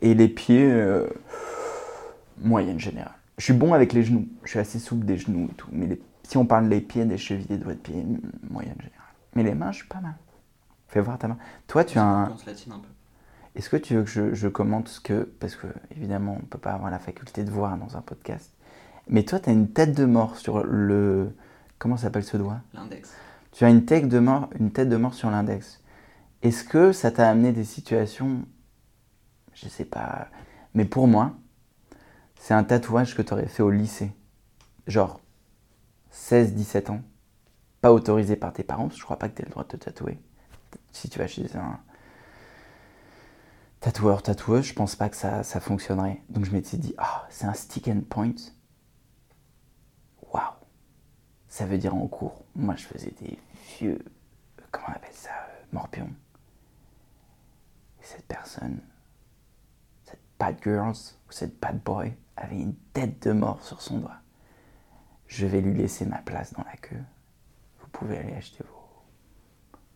Et 0.00 0.14
les 0.14 0.28
pieds, 0.28 0.70
euh, 0.70 1.08
moyenne 2.38 2.78
générale. 2.80 3.14
Je 3.36 3.44
suis 3.44 3.52
bon 3.52 3.72
avec 3.74 3.92
les 3.92 4.02
genoux. 4.02 4.26
Je 4.44 4.50
suis 4.50 4.58
assez 4.58 4.78
souple 4.78 5.04
des 5.04 5.16
genoux 5.18 5.48
et 5.50 5.54
tout. 5.54 5.68
Mais 5.72 5.86
les- 5.86 6.02
si 6.24 6.36
on 6.36 6.46
parle 6.46 6.68
des 6.68 6.80
pieds, 6.80 7.04
des 7.04 7.18
chevilles, 7.18 7.46
des 7.46 7.58
doigts 7.58 7.74
de 7.74 7.78
pied, 7.78 8.04
moyenne 8.50 8.76
générale. 8.80 8.92
Mais 9.34 9.42
les 9.42 9.54
mains, 9.54 9.70
je 9.72 9.78
suis 9.78 9.88
pas 9.88 10.00
mal. 10.00 10.14
Fais 10.88 11.00
voir 11.00 11.18
ta 11.18 11.28
main. 11.28 11.38
Toi, 11.66 11.84
tu 11.84 11.98
as 11.98 12.04
un. 12.04 12.28
Est-ce 13.54 13.70
que 13.70 13.76
tu 13.76 13.94
veux 13.94 14.02
que 14.04 14.10
je, 14.10 14.34
je 14.34 14.48
commente 14.48 14.88
ce 14.88 15.00
que. 15.00 15.22
Parce 15.40 15.54
que, 15.56 15.66
évidemment, 15.90 16.34
on 16.38 16.42
ne 16.42 16.46
peut 16.46 16.58
pas 16.58 16.72
avoir 16.72 16.90
la 16.90 16.98
faculté 16.98 17.44
de 17.44 17.50
voir 17.50 17.76
dans 17.76 17.96
un 17.96 18.00
podcast. 18.00 18.52
Mais 19.08 19.24
toi, 19.24 19.40
tu 19.40 19.50
as 19.50 19.52
une 19.52 19.70
tête 19.72 19.94
de 19.94 20.04
mort 20.04 20.36
sur 20.36 20.62
le. 20.64 21.34
Comment 21.78 21.96
s'appelle 21.96 22.24
ce 22.24 22.36
doigt? 22.36 22.60
L'index. 22.74 23.12
Tu 23.52 23.64
as 23.64 23.70
une 23.70 23.84
tête 23.84 24.08
de 24.08 24.18
mort, 24.18 24.48
une 24.58 24.70
tête 24.70 24.88
de 24.88 24.96
mort 24.96 25.14
sur 25.14 25.30
l'index. 25.30 25.82
Est-ce 26.42 26.64
que 26.64 26.92
ça 26.92 27.10
t'a 27.10 27.28
amené 27.28 27.52
des 27.52 27.64
situations? 27.64 28.44
Je 29.54 29.68
sais 29.68 29.84
pas. 29.84 30.28
Mais 30.74 30.84
pour 30.84 31.08
moi, 31.08 31.34
c'est 32.38 32.54
un 32.54 32.64
tatouage 32.64 33.16
que 33.16 33.22
tu 33.22 33.32
aurais 33.32 33.48
fait 33.48 33.62
au 33.62 33.70
lycée. 33.70 34.12
Genre 34.86 35.20
16-17 36.12 36.90
ans. 36.90 37.02
Pas 37.80 37.92
autorisé 37.92 38.36
par 38.36 38.52
tes 38.52 38.62
parents, 38.62 38.84
parce 38.84 38.94
que 38.94 39.00
je 39.00 39.04
crois 39.04 39.18
pas 39.18 39.28
que 39.28 39.36
tu 39.36 39.42
aies 39.42 39.46
le 39.46 39.50
droit 39.50 39.64
de 39.64 39.68
te 39.68 39.76
tatouer. 39.76 40.18
Si 40.92 41.08
tu 41.08 41.18
vas 41.18 41.26
chez 41.26 41.44
un 41.56 41.78
tatoueur, 43.80 44.22
tatoueuse, 44.22 44.64
je 44.64 44.74
pense 44.74 44.96
pas 44.96 45.08
que 45.08 45.16
ça, 45.16 45.42
ça 45.42 45.60
fonctionnerait. 45.60 46.22
Donc 46.28 46.44
je 46.44 46.50
m'étais 46.50 46.76
dit, 46.76 46.94
ah, 46.98 47.26
c'est 47.30 47.46
un 47.46 47.54
stick 47.54 47.88
and 47.88 48.02
point. 48.08 48.34
Ça 51.48 51.66
veut 51.66 51.78
dire 51.78 51.94
en 51.94 52.06
cours. 52.06 52.44
Moi, 52.54 52.76
je 52.76 52.84
faisais 52.84 53.12
des 53.20 53.38
vieux. 53.78 53.98
Comment 54.70 54.88
on 54.90 54.92
appelle 54.92 55.14
ça 55.14 55.30
euh, 55.30 55.64
Morpions. 55.72 56.10
Et 58.00 58.04
cette 58.04 58.26
personne, 58.26 58.80
cette 60.04 60.20
bad 60.38 60.56
girls 60.62 60.96
ou 61.28 61.32
cette 61.32 61.58
bad 61.58 61.80
boy, 61.82 62.12
avait 62.36 62.60
une 62.60 62.74
tête 62.92 63.26
de 63.26 63.32
mort 63.32 63.62
sur 63.64 63.80
son 63.82 63.98
doigt. 63.98 64.18
Je 65.26 65.46
vais 65.46 65.60
lui 65.60 65.74
laisser 65.74 66.04
ma 66.06 66.18
place 66.18 66.52
dans 66.52 66.64
la 66.64 66.76
queue. 66.76 67.02
Vous 67.80 67.88
pouvez 67.88 68.18
aller 68.18 68.34
acheter 68.34 68.64
vos 68.64 69.02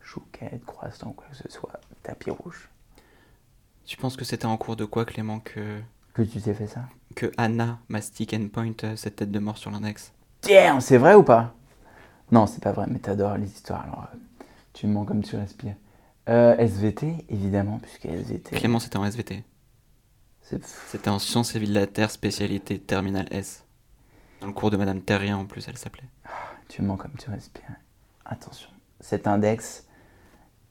chouquettes, 0.00 0.64
croissants, 0.64 1.12
quoi 1.12 1.26
que 1.30 1.36
ce 1.36 1.48
soit, 1.50 1.80
tapis 2.02 2.30
rouge. 2.30 2.68
Tu 3.84 3.96
penses 3.96 4.16
que 4.16 4.24
c'était 4.24 4.46
en 4.46 4.56
cours 4.56 4.76
de 4.76 4.84
quoi, 4.84 5.04
Clément, 5.04 5.40
que, 5.40 5.80
Que 6.14 6.22
tu 6.22 6.40
t'es 6.40 6.54
fait 6.54 6.66
ça? 6.66 6.84
que 7.14 7.30
Anna 7.36 7.78
mastique 7.88 8.32
and 8.34 8.48
point 8.48 8.72
euh, 8.84 8.96
cette 8.96 9.16
tête 9.16 9.30
de 9.30 9.38
mort 9.38 9.58
sur 9.58 9.70
l'index? 9.70 10.12
Tiens, 10.42 10.80
c'est 10.80 10.98
vrai 10.98 11.14
ou 11.14 11.22
pas? 11.22 11.54
Non, 12.32 12.46
c'est 12.46 12.62
pas 12.62 12.72
vrai, 12.72 12.86
mais 12.88 12.98
t'adores 12.98 13.36
les 13.36 13.46
histoires, 13.46 13.84
alors 13.84 14.08
euh, 14.12 14.44
tu 14.72 14.88
mens 14.88 15.04
comme 15.04 15.22
tu 15.22 15.36
respires. 15.36 15.76
Euh, 16.28 16.56
SVT, 16.56 17.24
évidemment, 17.28 17.78
puisque 17.78 18.06
SVT. 18.06 18.56
Clément, 18.56 18.80
c'était 18.80 18.96
en 18.96 19.04
SVT. 19.04 19.44
C'était 20.40 21.08
en 21.08 21.20
sciences 21.20 21.54
et 21.54 21.60
vie 21.60 21.68
de 21.68 21.74
la 21.74 21.86
Terre, 21.86 22.10
spécialité 22.10 22.80
terminale 22.80 23.28
S. 23.30 23.64
Dans 24.40 24.48
le 24.48 24.52
cours 24.52 24.72
de 24.72 24.76
Madame 24.76 25.00
Terrien, 25.00 25.38
en 25.38 25.46
plus, 25.46 25.66
elle 25.68 25.78
s'appelait. 25.78 26.08
Tu 26.68 26.82
mens 26.82 26.96
comme 26.96 27.14
tu 27.16 27.30
respires. 27.30 27.76
Attention, 28.24 28.68
cet 28.98 29.28
index, 29.28 29.86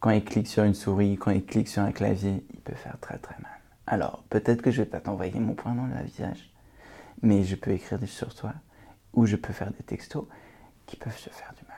quand 0.01 0.09
il 0.09 0.23
clique 0.25 0.47
sur 0.47 0.65
une 0.65 0.73
souris, 0.73 1.15
quand 1.15 1.31
il 1.31 1.45
clique 1.45 1.69
sur 1.69 1.81
un 1.81 1.93
clavier, 1.93 2.43
il 2.53 2.59
peut 2.59 2.75
faire 2.75 2.97
très 2.99 3.17
très 3.17 3.35
mal. 3.41 3.51
Alors, 3.87 4.23
peut-être 4.29 4.61
que 4.61 4.71
je 4.71 4.81
vais 4.81 4.89
pas 4.89 4.99
t'envoyer 4.99 5.39
mon 5.39 5.53
poing 5.53 5.73
dans 5.73 5.85
le 5.85 6.03
visage, 6.03 6.51
mais 7.21 7.43
je 7.43 7.55
peux 7.55 7.71
écrire 7.71 7.99
sur 8.05 8.35
toi, 8.35 8.53
ou 9.13 9.25
je 9.25 9.35
peux 9.35 9.53
faire 9.53 9.71
des 9.71 9.83
textos 9.83 10.25
qui 10.85 10.95
peuvent 10.95 11.17
se 11.17 11.29
faire 11.29 11.53
du 11.57 11.65
mal. 11.67 11.77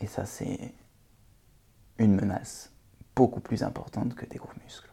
Et 0.00 0.06
ça, 0.06 0.24
c'est 0.24 0.74
une 1.98 2.14
menace 2.14 2.72
beaucoup 3.16 3.40
plus 3.40 3.62
importante 3.62 4.14
que 4.14 4.26
des 4.26 4.38
gros 4.38 4.48
muscles. 4.64 4.90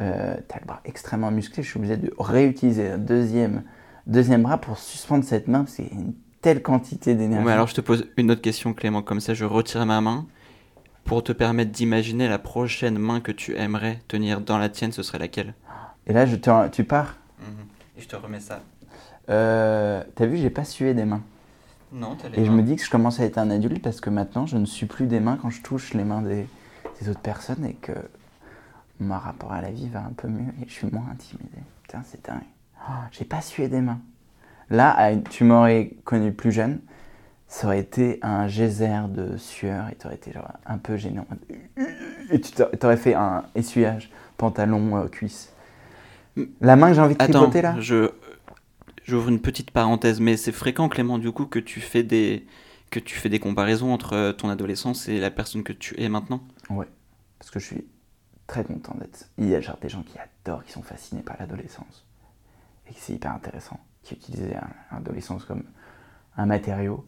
Euh, 0.00 0.36
T'as 0.48 0.60
le 0.60 0.66
bras 0.66 0.80
extrêmement 0.84 1.30
musclé, 1.30 1.62
je 1.62 1.68
suis 1.68 1.78
obligé 1.78 1.96
de 1.96 2.12
réutiliser 2.18 2.92
un 2.92 2.98
deuxième, 2.98 3.62
deuxième 4.06 4.42
bras 4.42 4.58
pour 4.58 4.78
suspendre 4.78 5.24
cette 5.24 5.48
main, 5.48 5.64
parce 5.64 5.76
qu'il 5.76 5.86
y 5.86 5.90
a 5.90 5.94
une 5.94 6.14
telle 6.40 6.62
quantité 6.62 7.14
d'énergie. 7.14 7.44
Mais 7.44 7.52
alors, 7.52 7.66
je 7.66 7.74
te 7.74 7.80
pose 7.82 8.08
une 8.16 8.30
autre 8.30 8.40
question, 8.40 8.72
Clément. 8.72 9.02
Comme 9.02 9.20
ça, 9.20 9.34
je 9.34 9.44
retire 9.44 9.84
ma 9.86 10.00
main. 10.00 10.26
Pour 11.04 11.22
te 11.24 11.32
permettre 11.32 11.72
d'imaginer 11.72 12.28
la 12.28 12.38
prochaine 12.38 12.96
main 12.96 13.20
que 13.20 13.32
tu 13.32 13.56
aimerais 13.56 14.00
tenir 14.08 14.40
dans 14.40 14.56
la 14.56 14.68
tienne, 14.68 14.92
ce 14.92 15.02
serait 15.02 15.18
laquelle? 15.18 15.54
Et 16.06 16.12
là, 16.12 16.26
je 16.26 16.36
te- 16.36 16.68
tu 16.68 16.84
pars? 16.84 17.16
Et 17.98 18.00
je 18.00 18.08
te 18.08 18.16
remets 18.16 18.40
ça. 18.40 18.62
Euh, 19.28 20.02
T'as 20.14 20.26
vu, 20.26 20.36
j'ai 20.36 20.50
pas 20.50 20.64
sué 20.64 20.94
des 20.94 21.04
mains. 21.04 21.22
Non, 21.92 22.16
t'as 22.16 22.28
Et 22.34 22.44
je 22.44 22.50
me 22.50 22.62
dis 22.62 22.76
que 22.76 22.82
je 22.84 22.90
commence 22.90 23.20
à 23.20 23.24
être 23.24 23.38
un 23.38 23.50
adulte 23.50 23.82
parce 23.82 24.00
que 24.00 24.10
maintenant, 24.10 24.46
je 24.46 24.56
ne 24.56 24.64
suis 24.64 24.86
plus 24.86 25.06
des 25.06 25.20
mains 25.20 25.38
quand 25.40 25.50
je 25.50 25.62
touche 25.62 25.92
les 25.94 26.04
mains 26.04 26.22
des, 26.22 26.46
des 27.00 27.08
autres 27.10 27.20
personnes 27.20 27.64
et 27.64 27.74
que 27.74 27.92
mon 29.00 29.18
rapport 29.18 29.52
à 29.52 29.60
la 29.60 29.70
vie 29.70 29.88
va 29.88 30.00
un 30.00 30.12
peu 30.16 30.28
mieux 30.28 30.52
et 30.62 30.68
je 30.68 30.72
suis 30.72 30.86
moins 30.90 31.04
intimidé. 31.12 31.58
Putain, 31.82 32.02
c'est 32.04 32.24
dingue. 32.24 32.40
Oh, 32.88 32.92
j'ai 33.10 33.24
pas 33.24 33.40
sué 33.40 33.68
des 33.68 33.80
mains. 33.80 34.00
Là, 34.70 35.14
tu 35.28 35.44
m'aurais 35.44 35.90
connu 36.04 36.32
plus 36.32 36.50
jeune, 36.52 36.80
ça 37.46 37.66
aurait 37.66 37.80
été 37.80 38.18
un 38.22 38.48
geyser 38.48 39.00
de 39.10 39.36
sueur 39.36 39.88
et 39.90 39.94
t'aurais 39.96 40.14
été 40.14 40.32
genre 40.32 40.48
un 40.64 40.78
peu 40.78 40.96
gênant. 40.96 41.26
Et 42.30 42.40
tu 42.40 42.52
t'a- 42.52 42.66
t'aurais 42.66 42.96
fait 42.96 43.14
un 43.14 43.44
essuyage, 43.54 44.10
pantalon, 44.38 44.96
euh, 44.96 45.08
cuisse. 45.08 45.52
La 46.62 46.76
main 46.76 46.88
que 46.88 46.94
j'ai 46.94 47.00
envie 47.02 47.14
de 47.14 47.18
tripoter 47.18 47.60
là? 47.60 47.76
je 47.78 48.10
j'ouvre 49.04 49.28
une 49.28 49.40
petite 49.40 49.70
parenthèse, 49.70 50.20
mais 50.20 50.36
c'est 50.36 50.52
fréquent, 50.52 50.88
Clément, 50.88 51.18
du 51.18 51.32
coup, 51.32 51.46
que 51.46 51.58
tu 51.58 51.80
fais 51.80 52.02
des 52.02 52.46
que 52.90 53.00
tu 53.00 53.16
fais 53.16 53.30
des 53.30 53.38
comparaisons 53.38 53.92
entre 53.94 54.32
ton 54.32 54.50
adolescence 54.50 55.08
et 55.08 55.18
la 55.18 55.30
personne 55.30 55.62
que 55.64 55.72
tu 55.72 55.98
es 55.98 56.10
maintenant? 56.10 56.42
Ouais, 56.68 56.86
parce 57.38 57.50
que 57.50 57.58
je 57.58 57.64
suis 57.64 57.86
très 58.46 58.64
content 58.64 58.94
d'être. 58.98 59.30
Il 59.38 59.48
y 59.48 59.54
a 59.54 59.60
genre 59.62 59.78
des 59.80 59.88
gens 59.88 60.02
qui 60.02 60.18
adorent, 60.18 60.62
qui 60.62 60.72
sont 60.72 60.82
fascinés 60.82 61.22
par 61.22 61.36
l'adolescence. 61.40 62.04
Et 62.86 62.92
que 62.92 63.00
c'est 63.00 63.14
hyper 63.14 63.32
intéressant, 63.32 63.80
qui 64.02 64.12
utilisaient 64.14 64.58
l'adolescence 64.92 65.46
comme 65.46 65.64
un 66.36 66.44
matériau. 66.44 67.06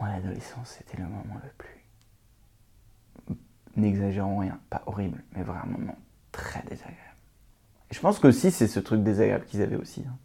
Moi, 0.00 0.08
l'adolescence, 0.08 0.76
c'était 0.78 0.96
le 1.00 1.04
moment 1.04 1.40
le 1.42 1.50
plus. 1.56 3.36
N'exagérons 3.76 4.38
rien, 4.38 4.58
pas 4.70 4.82
horrible, 4.86 5.22
mais 5.36 5.42
vraiment 5.44 5.62
un 5.62 5.78
moment 5.78 5.98
très 6.32 6.62
désagréable. 6.62 7.16
Et 7.90 7.94
je 7.94 8.00
pense 8.00 8.18
que 8.18 8.26
aussi, 8.26 8.50
c'est 8.50 8.66
ce 8.66 8.80
truc 8.80 9.04
désagréable 9.04 9.44
qu'ils 9.46 9.62
avaient 9.62 9.76
aussi. 9.76 10.02
hein. 10.08 10.16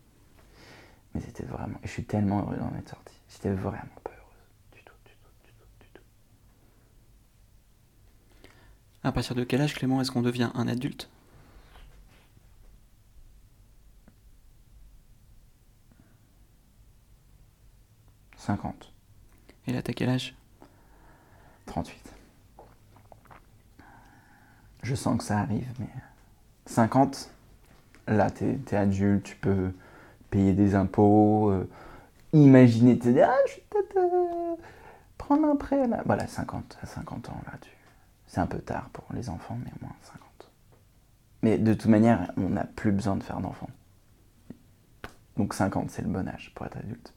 Mais 1.14 1.22
c'était 1.22 1.44
vraiment. 1.44 1.78
Et 1.84 1.88
je 1.88 1.92
suis 1.92 2.06
tellement 2.06 2.40
heureux 2.42 2.58
d'en 2.58 2.74
être 2.78 2.90
sorti. 2.90 3.14
J'étais 3.30 3.52
vraiment 3.52 3.82
pas 4.04 4.12
heureuse. 4.12 4.74
Du 4.74 4.84
tout, 4.84 4.94
du 5.06 5.12
tout, 5.12 5.32
du 5.46 5.52
tout, 5.54 5.66
du 5.80 5.88
tout. 5.94 6.04
À 9.04 9.12
partir 9.12 9.36
de 9.36 9.44
quel 9.44 9.62
âge, 9.62 9.74
Clément, 9.74 10.00
est-ce 10.02 10.12
qu'on 10.12 10.22
devient 10.22 10.52
un 10.54 10.68
adulte 10.68 11.10
«50, 18.42 18.92
Et 19.68 19.74
là, 19.74 19.84
t'as 19.84 19.94
quel 19.94 20.10
âge? 20.10 20.34
38. 21.68 21.96
Je 24.82 24.96
sens 24.96 25.20
que 25.20 25.24
ça 25.24 25.38
arrive, 25.38 25.72
mais 25.78 25.88
50, 26.66 27.30
là, 28.08 28.32
t'es 28.32 28.58
es 28.72 28.76
adulte, 28.76 29.24
tu 29.24 29.36
peux 29.36 29.72
payer 30.32 30.54
des 30.54 30.74
impôts, 30.74 31.52
euh, 31.52 31.70
imaginer, 32.34 32.98
te 32.98 33.10
dire, 33.10 33.30
ah, 33.30 33.38
je 33.48 33.56
vais 33.56 33.66
peut-être 33.70 33.98
euh, 33.98 34.56
prendre 35.20 35.46
un 35.48 35.56
prêt, 35.56 35.88
là. 35.88 36.02
Voilà, 36.06 36.26
50, 36.26 36.80
à 36.82 36.86
50 36.88 37.30
ans, 37.30 37.42
là, 37.46 37.54
tu... 37.62 37.70
c'est 38.26 38.40
un 38.40 38.48
peu 38.48 38.60
tard 38.60 38.90
pour 38.94 39.06
les 39.14 39.30
enfants, 39.30 39.60
mais 39.64 39.72
au 39.80 39.86
moins 39.86 39.96
50. 40.02 40.22
Mais 41.44 41.58
de 41.58 41.74
toute 41.74 41.90
manière, 41.90 42.32
on 42.38 42.50
n'a 42.50 42.64
plus 42.64 42.92
besoin 42.92 43.16
de 43.16 43.24
faire 43.24 43.40
d'enfants. 43.40 43.70
Donc 45.38 45.54
50, 45.54 45.92
c'est 45.92 46.02
le 46.02 46.08
bon 46.08 46.28
âge 46.28 46.52
pour 46.56 46.66
être 46.66 46.78
adulte. 46.78 47.14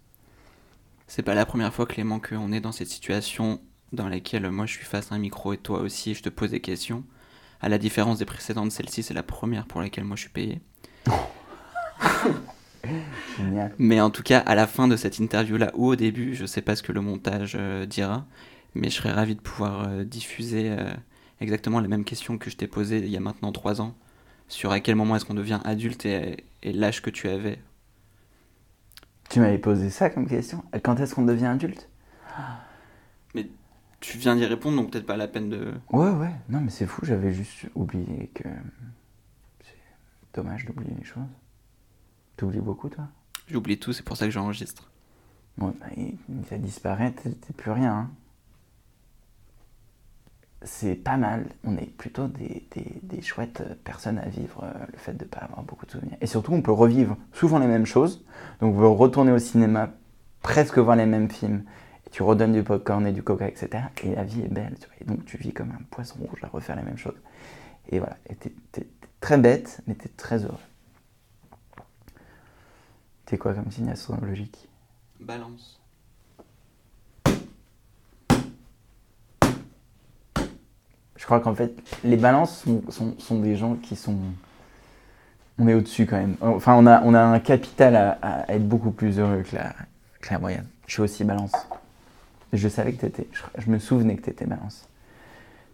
C'est 1.07 1.23
pas 1.23 1.35
la 1.35 1.47
première 1.47 1.73
fois, 1.73 1.87
Clément, 1.87 2.21
qu'on 2.21 2.53
est 2.53 2.61
dans 2.61 2.73
cette 2.73 2.89
situation 2.89 3.61
dans 3.93 4.09
laquelle 4.09 4.51
moi 4.51 4.67
je 4.67 4.73
suis 4.73 4.85
face 4.85 5.13
à 5.13 5.15
un 5.15 5.19
micro 5.19 5.53
et 5.53 5.59
toi 5.59 5.81
aussi, 5.81 6.15
je 6.15 6.23
te 6.23 6.29
pose 6.29 6.51
des 6.51 6.61
questions. 6.61 7.05
À 7.61 7.69
la 7.69 7.79
différence 7.79 8.19
des 8.19 8.25
précédentes, 8.25 8.73
celle-ci, 8.73 9.03
c'est 9.03 9.15
la 9.15 9.23
première 9.23 9.67
pour 9.67 9.81
laquelle 9.81 10.05
moi 10.05 10.17
je 10.17 10.23
suis 10.23 10.31
payé. 10.31 10.61
Génial. 13.39 13.73
Mais 13.79 14.01
en 14.01 14.11
tout 14.11 14.23
cas, 14.23 14.39
à 14.41 14.55
la 14.55 14.67
fin 14.67 14.89
de 14.89 14.97
cette 14.97 15.19
interview-là, 15.19 15.73
ou 15.75 15.87
au 15.87 15.97
début, 15.97 16.35
je 16.35 16.47
sais 16.47 16.63
pas 16.63 16.77
ce 16.77 16.83
que 16.83 16.93
le 16.93 17.01
montage 17.01 17.57
euh, 17.59 17.87
dira, 17.87 18.27
mais 18.75 18.91
je 18.91 18.97
serais 18.97 19.13
ravi 19.13 19.35
de 19.35 19.41
pouvoir 19.41 19.89
euh, 19.89 20.05
diffuser 20.05 20.71
euh, 20.71 20.93
exactement 21.41 21.81
les 21.81 21.89
mêmes 21.89 22.05
questions 22.05 22.39
que 22.39 22.51
je 22.51 22.57
t'ai 22.57 22.67
posées 22.67 22.99
il 22.99 23.09
y 23.09 23.17
a 23.17 23.21
maintenant 23.21 23.53
trois 23.53 23.81
ans, 23.81 23.95
sur 24.49 24.73
à 24.73 24.81
quel 24.81 24.97
moment 24.97 25.17
est-ce 25.17 25.25
qu'on 25.25 25.35
devient 25.35 25.61
adulte 25.65 26.07
et, 26.07 26.45
et 26.63 26.73
l'âge 26.73 27.03
que 27.03 27.11
tu 27.11 27.29
avais. 27.29 27.59
Tu 29.31 29.41
m'avais 29.41 29.59
posé 29.59 29.91
ça 29.91 30.11
comme 30.11 30.29
question. 30.29 30.63
Quand 30.83 31.01
est-ce 31.01 31.15
qu'on 31.15 31.25
devient 31.25 31.47
adulte? 31.47 31.89
Tu 34.01 34.19
viens 34.19 34.37
d'y 34.37 34.45
répondre, 34.45 34.77
donc 34.77 34.91
peut-être 34.91 35.07
pas 35.07 35.17
la 35.17 35.29
peine 35.29 35.49
de... 35.49 35.73
Ouais, 35.91 36.11
ouais. 36.11 36.31
Non, 36.51 36.61
mais 36.61 36.69
c'est 36.69 36.85
fou, 36.85 37.07
j'avais 37.07 37.33
juste 37.33 37.65
oublié 37.75 38.31
que. 38.35 38.45
C'est 39.63 40.35
dommage 40.35 40.67
d'oublier 40.67 40.93
les 40.99 41.05
choses. 41.05 41.23
T'oublies 42.37 42.61
beaucoup, 42.61 42.89
toi? 42.89 43.09
J'oublie 43.49 43.79
tout, 43.79 43.95
c'est 43.95 44.03
pour 44.03 44.19
ça 44.19 44.27
que 44.27 44.31
j'enregistre. 44.33 44.91
Ouais, 45.59 45.73
bah, 45.81 45.87
ça 46.49 46.59
disparaît, 46.59 47.13
t'es 47.13 47.53
plus 47.57 47.71
rien. 47.73 47.93
hein. 47.93 48.11
C'est 50.63 50.95
pas 50.95 51.17
mal. 51.19 51.47
On 51.65 51.77
est 51.77 51.87
plutôt 51.91 52.27
des, 52.27 52.67
des- 52.75 53.01
des 53.03 53.21
chouettes 53.23 53.63
personnes 53.85 54.19
à 54.19 54.29
vivre 54.29 54.65
euh, 54.65 54.73
le 54.91 54.99
fait 54.99 55.13
de 55.13 55.25
ne 55.25 55.29
pas 55.29 55.41
avoir 55.41 55.63
beaucoup 55.63 55.85
de 55.85 55.91
souvenirs. 55.91 56.17
Et 56.23 56.27
surtout, 56.27 56.53
on 56.55 56.63
peut 56.63 56.73
revivre 56.73 57.17
souvent 57.33 57.59
les 57.59 57.67
mêmes 57.67 57.85
choses. 57.85 58.25
Donc, 58.61 58.75
on 58.75 58.79
peut 58.79 58.87
retourner 58.87 59.33
au 59.33 59.39
cinéma, 59.39 59.91
presque 60.43 60.79
voir 60.79 60.97
les 60.97 61.05
mêmes 61.07 61.31
films. 61.31 61.65
Et 62.07 62.11
tu 62.11 62.23
redonnes 62.23 62.53
du 62.53 62.63
popcorn 62.63 63.07
et 63.07 63.13
du 63.13 63.23
coca, 63.23 63.47
etc. 63.49 63.91
Et 64.05 64.15
la 64.15 64.25
vie 64.25 64.41
est 64.41 64.49
belle. 64.53 64.75
Tu 64.81 64.87
vois. 64.87 64.97
Et 65.03 65.05
donc, 65.05 65.27
tu 65.27 65.37
vis 65.37 65.53
comme 65.53 65.71
un 65.71 65.83
poisson 65.91 66.17
rouge 66.21 66.43
à 66.43 66.49
refaire 66.49 66.77
les 66.77 66.83
mêmes 66.83 66.97
choses. 66.99 67.19
Et 67.91 67.99
voilà. 67.99 68.17
Et 68.31 68.35
t'es 68.37 68.53
très 69.21 69.39
bête, 69.39 69.83
mais 69.87 69.95
t'es 69.95 70.11
très 70.11 70.45
heureux. 70.45 70.59
T'es 73.27 73.39
quoi 73.39 73.55
comme 73.55 73.71
signe 73.71 73.91
astrologique 73.91 74.69
Balance. 75.21 75.81
Je 81.17 81.25
crois 81.25 81.41
qu'en 81.41 81.55
fait, 81.55 81.73
les 82.03 82.17
balances 82.17 82.63
sont, 82.63 82.83
sont- 82.91 83.19
sont 83.19 83.39
des 83.41 83.57
gens 83.57 83.77
qui 83.77 83.97
sont. 83.97 84.19
On 85.59 85.69
est 85.69 85.75
au-dessus 85.75 86.07
quand 86.07 86.17
même. 86.17 86.37
Enfin, 86.41 86.75
on 86.75 86.87
a, 86.87 87.01
on 87.03 87.15
a 87.15 87.21
un 87.23 87.39
capital 87.39 87.95
à, 87.97 88.11
à 88.23 88.53
être 88.53 88.69
beaucoup 88.69 88.91
plus 88.91 89.19
heureux 89.21 89.43
que 89.49 89.55
la, 89.55 89.73
que 90.21 90.33
la 90.33 90.39
moyenne. 90.41 90.67
Je 90.87 90.95
suis 90.95 91.03
aussi 91.03 91.25
balance. 91.25 91.53
Je 92.53 92.69
savais 92.69 92.93
que 92.93 93.01
t'étais. 93.03 93.29
Je, 93.33 93.43
je 93.63 93.71
me 93.71 93.79
souvenais 93.79 94.17
que 94.17 94.23
t'étais 94.23 94.47
balance. 94.47 94.89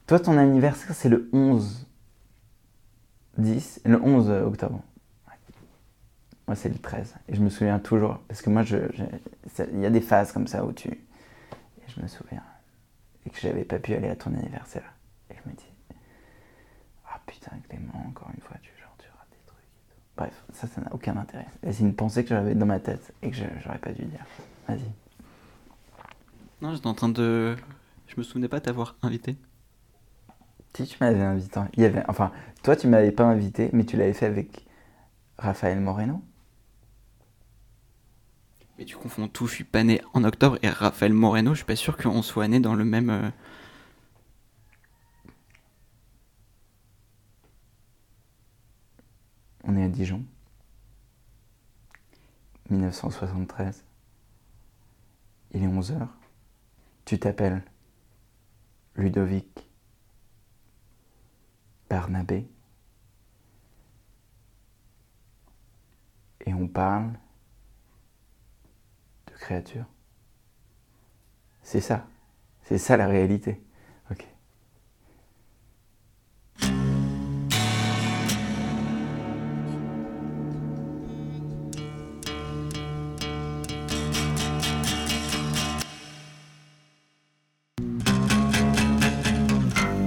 Toi, 0.07 0.21
ton 0.21 0.37
anniversaire, 0.37 0.95
c'est 0.95 1.09
le 1.09 1.29
11 1.33 1.87
10, 3.39 3.81
le 3.87 4.01
11 4.03 4.29
octobre. 4.47 4.83
Moi, 6.51 6.57
c'est 6.57 6.69
le 6.69 6.79
13. 6.79 7.15
Et 7.29 7.37
je 7.37 7.41
me 7.43 7.49
souviens 7.49 7.79
toujours. 7.79 8.19
Parce 8.27 8.43
que 8.43 8.51
moi, 8.51 8.65
je, 8.65 8.79
il 9.73 9.79
y 9.79 9.87
a 9.87 9.91
des 9.91 10.01
phases 10.01 10.33
comme 10.33 10.49
ça 10.49 10.65
où 10.65 10.73
tu. 10.73 10.89
Et 10.89 11.87
je 11.87 12.03
me 12.03 12.09
souviens. 12.09 12.43
Et 13.25 13.31
que 13.31 13.39
j'avais 13.39 13.63
pas 13.63 13.79
pu 13.79 13.95
aller 13.95 14.09
à 14.09 14.17
ton 14.17 14.35
anniversaire. 14.35 14.93
Et 15.31 15.35
je 15.35 15.49
me 15.49 15.55
dis, 15.55 15.73
ah 17.09 17.21
putain, 17.25 17.53
Clément, 17.69 18.05
encore 18.09 18.31
une 18.35 18.43
fois, 18.43 18.57
tu, 18.63 18.73
genre, 18.81 18.93
tu 18.99 19.07
rates 19.17 19.31
des 19.31 19.47
trucs. 19.47 19.61
et 19.63 19.93
tout. 19.93 20.01
Bref, 20.17 20.45
ça, 20.53 20.67
ça 20.67 20.81
n'a 20.81 20.93
aucun 20.93 21.17
intérêt. 21.19 21.47
Et 21.65 21.73
C'est 21.73 21.85
une 21.85 21.95
pensée 21.95 22.25
que 22.25 22.31
j'avais 22.31 22.57
dans 22.57 22.67
ma 22.67 22.81
tête 22.81 23.15
et 23.23 23.31
que 23.31 23.37
j'aurais 23.37 23.79
pas 23.79 23.93
dû 23.93 24.03
dire. 24.07 24.27
Vas-y. 24.67 24.91
Non, 26.63 26.75
j'étais 26.75 26.89
en 26.89 26.95
train 26.95 27.11
de... 27.11 27.55
Je 28.09 28.15
me 28.17 28.25
souvenais 28.25 28.49
pas 28.49 28.61
t'avoir 28.61 28.97
invité. 29.03 29.37
Si 30.75 30.85
tu 30.85 30.97
m'avais 31.01 31.23
invité, 31.23 31.61
il 31.75 31.83
y 31.85 31.87
avait, 31.87 32.03
enfin, 32.09 32.33
toi 32.65 32.75
tu 32.75 32.89
m'avais 32.89 33.13
pas 33.13 33.25
invité, 33.25 33.71
mais 33.73 33.85
tu 33.85 33.97
l'avais 33.97 34.15
fait 34.15 34.27
avec 34.27 34.67
Raphaël 35.39 35.79
Moreno. 35.79 36.25
Mais 38.81 38.87
tu 38.87 38.97
confonds 38.97 39.29
tout, 39.29 39.47
je 39.47 39.57
suis 39.57 39.64
pas 39.64 39.85
né 39.85 40.01
en 40.14 40.25
octobre 40.25 40.59
et 40.62 40.71
Raphaël 40.71 41.12
Moreno, 41.12 41.51
je 41.53 41.59
suis 41.59 41.66
pas 41.66 41.77
sûr 41.77 41.99
qu'on 41.99 42.23
soit 42.23 42.49
né 42.49 42.61
dans 42.61 42.75
le 42.75 42.87
même. 42.87 43.11
euh, 43.11 43.31
On 49.64 49.77
est 49.77 49.85
à 49.85 49.88
Dijon. 49.88 50.25
1973. 52.71 53.85
Il 55.53 55.62
est 55.62 55.66
11h. 55.66 56.09
Tu 57.05 57.19
t'appelles 57.19 57.62
Ludovic 58.97 59.69
Barnabé. 61.90 62.49
Et 66.47 66.55
on 66.55 66.66
parle 66.66 67.12
C'est 71.62 71.81
ça. 71.81 72.07
C'est 72.62 72.79
ça 72.79 72.96
la 72.96 73.07
réalité. 73.07 73.61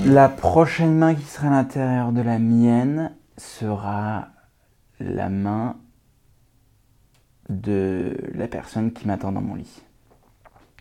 La 0.05 0.29
prochaine 0.29 0.95
main 0.95 1.15
qui 1.15 1.23
sera 1.23 1.47
à 1.47 1.51
l'intérieur 1.51 2.11
de 2.11 2.21
la 2.21 2.37
mienne 2.37 3.15
sera 3.37 4.27
la 4.99 5.29
main 5.29 5.77
de 7.49 8.17
la 8.33 8.47
personne 8.47 8.93
qui 8.93 9.07
m'attend 9.07 9.31
dans 9.31 9.41
mon 9.41 9.55
lit. 9.55 9.81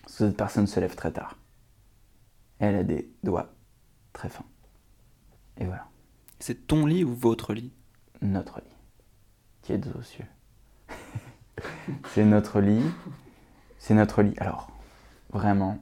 Cette 0.06 0.36
personne 0.36 0.66
se 0.66 0.78
lève 0.80 0.94
très 0.94 1.12
tard. 1.12 1.38
Elle 2.58 2.76
a 2.76 2.84
des 2.84 3.10
doigts 3.22 3.52
très 4.12 4.28
fins. 4.28 4.44
Et 5.58 5.64
voilà, 5.64 5.88
C'est 6.38 6.66
ton 6.66 6.86
lit 6.86 7.04
ou 7.04 7.14
votre 7.14 7.54
lit? 7.54 7.72
Notre 8.20 8.60
lit, 8.60 8.76
qui 9.62 9.72
est 9.72 9.86
aux 9.96 10.02
cieux. 10.02 10.26
C'est 12.08 12.24
notre 12.24 12.60
lit. 12.60 12.82
C'est 13.78 13.94
notre 13.94 14.22
lit. 14.22 14.34
Alors, 14.38 14.70
vraiment, 15.30 15.78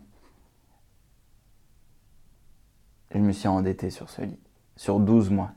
je 3.12 3.19
me 3.19 3.33
suis 3.33 3.49
endetté 3.49 3.90
sur 3.90 4.09
ce 4.09 4.23
lit. 4.23 4.38
Sur 4.77 5.01
12 5.01 5.31
mois. 5.31 5.53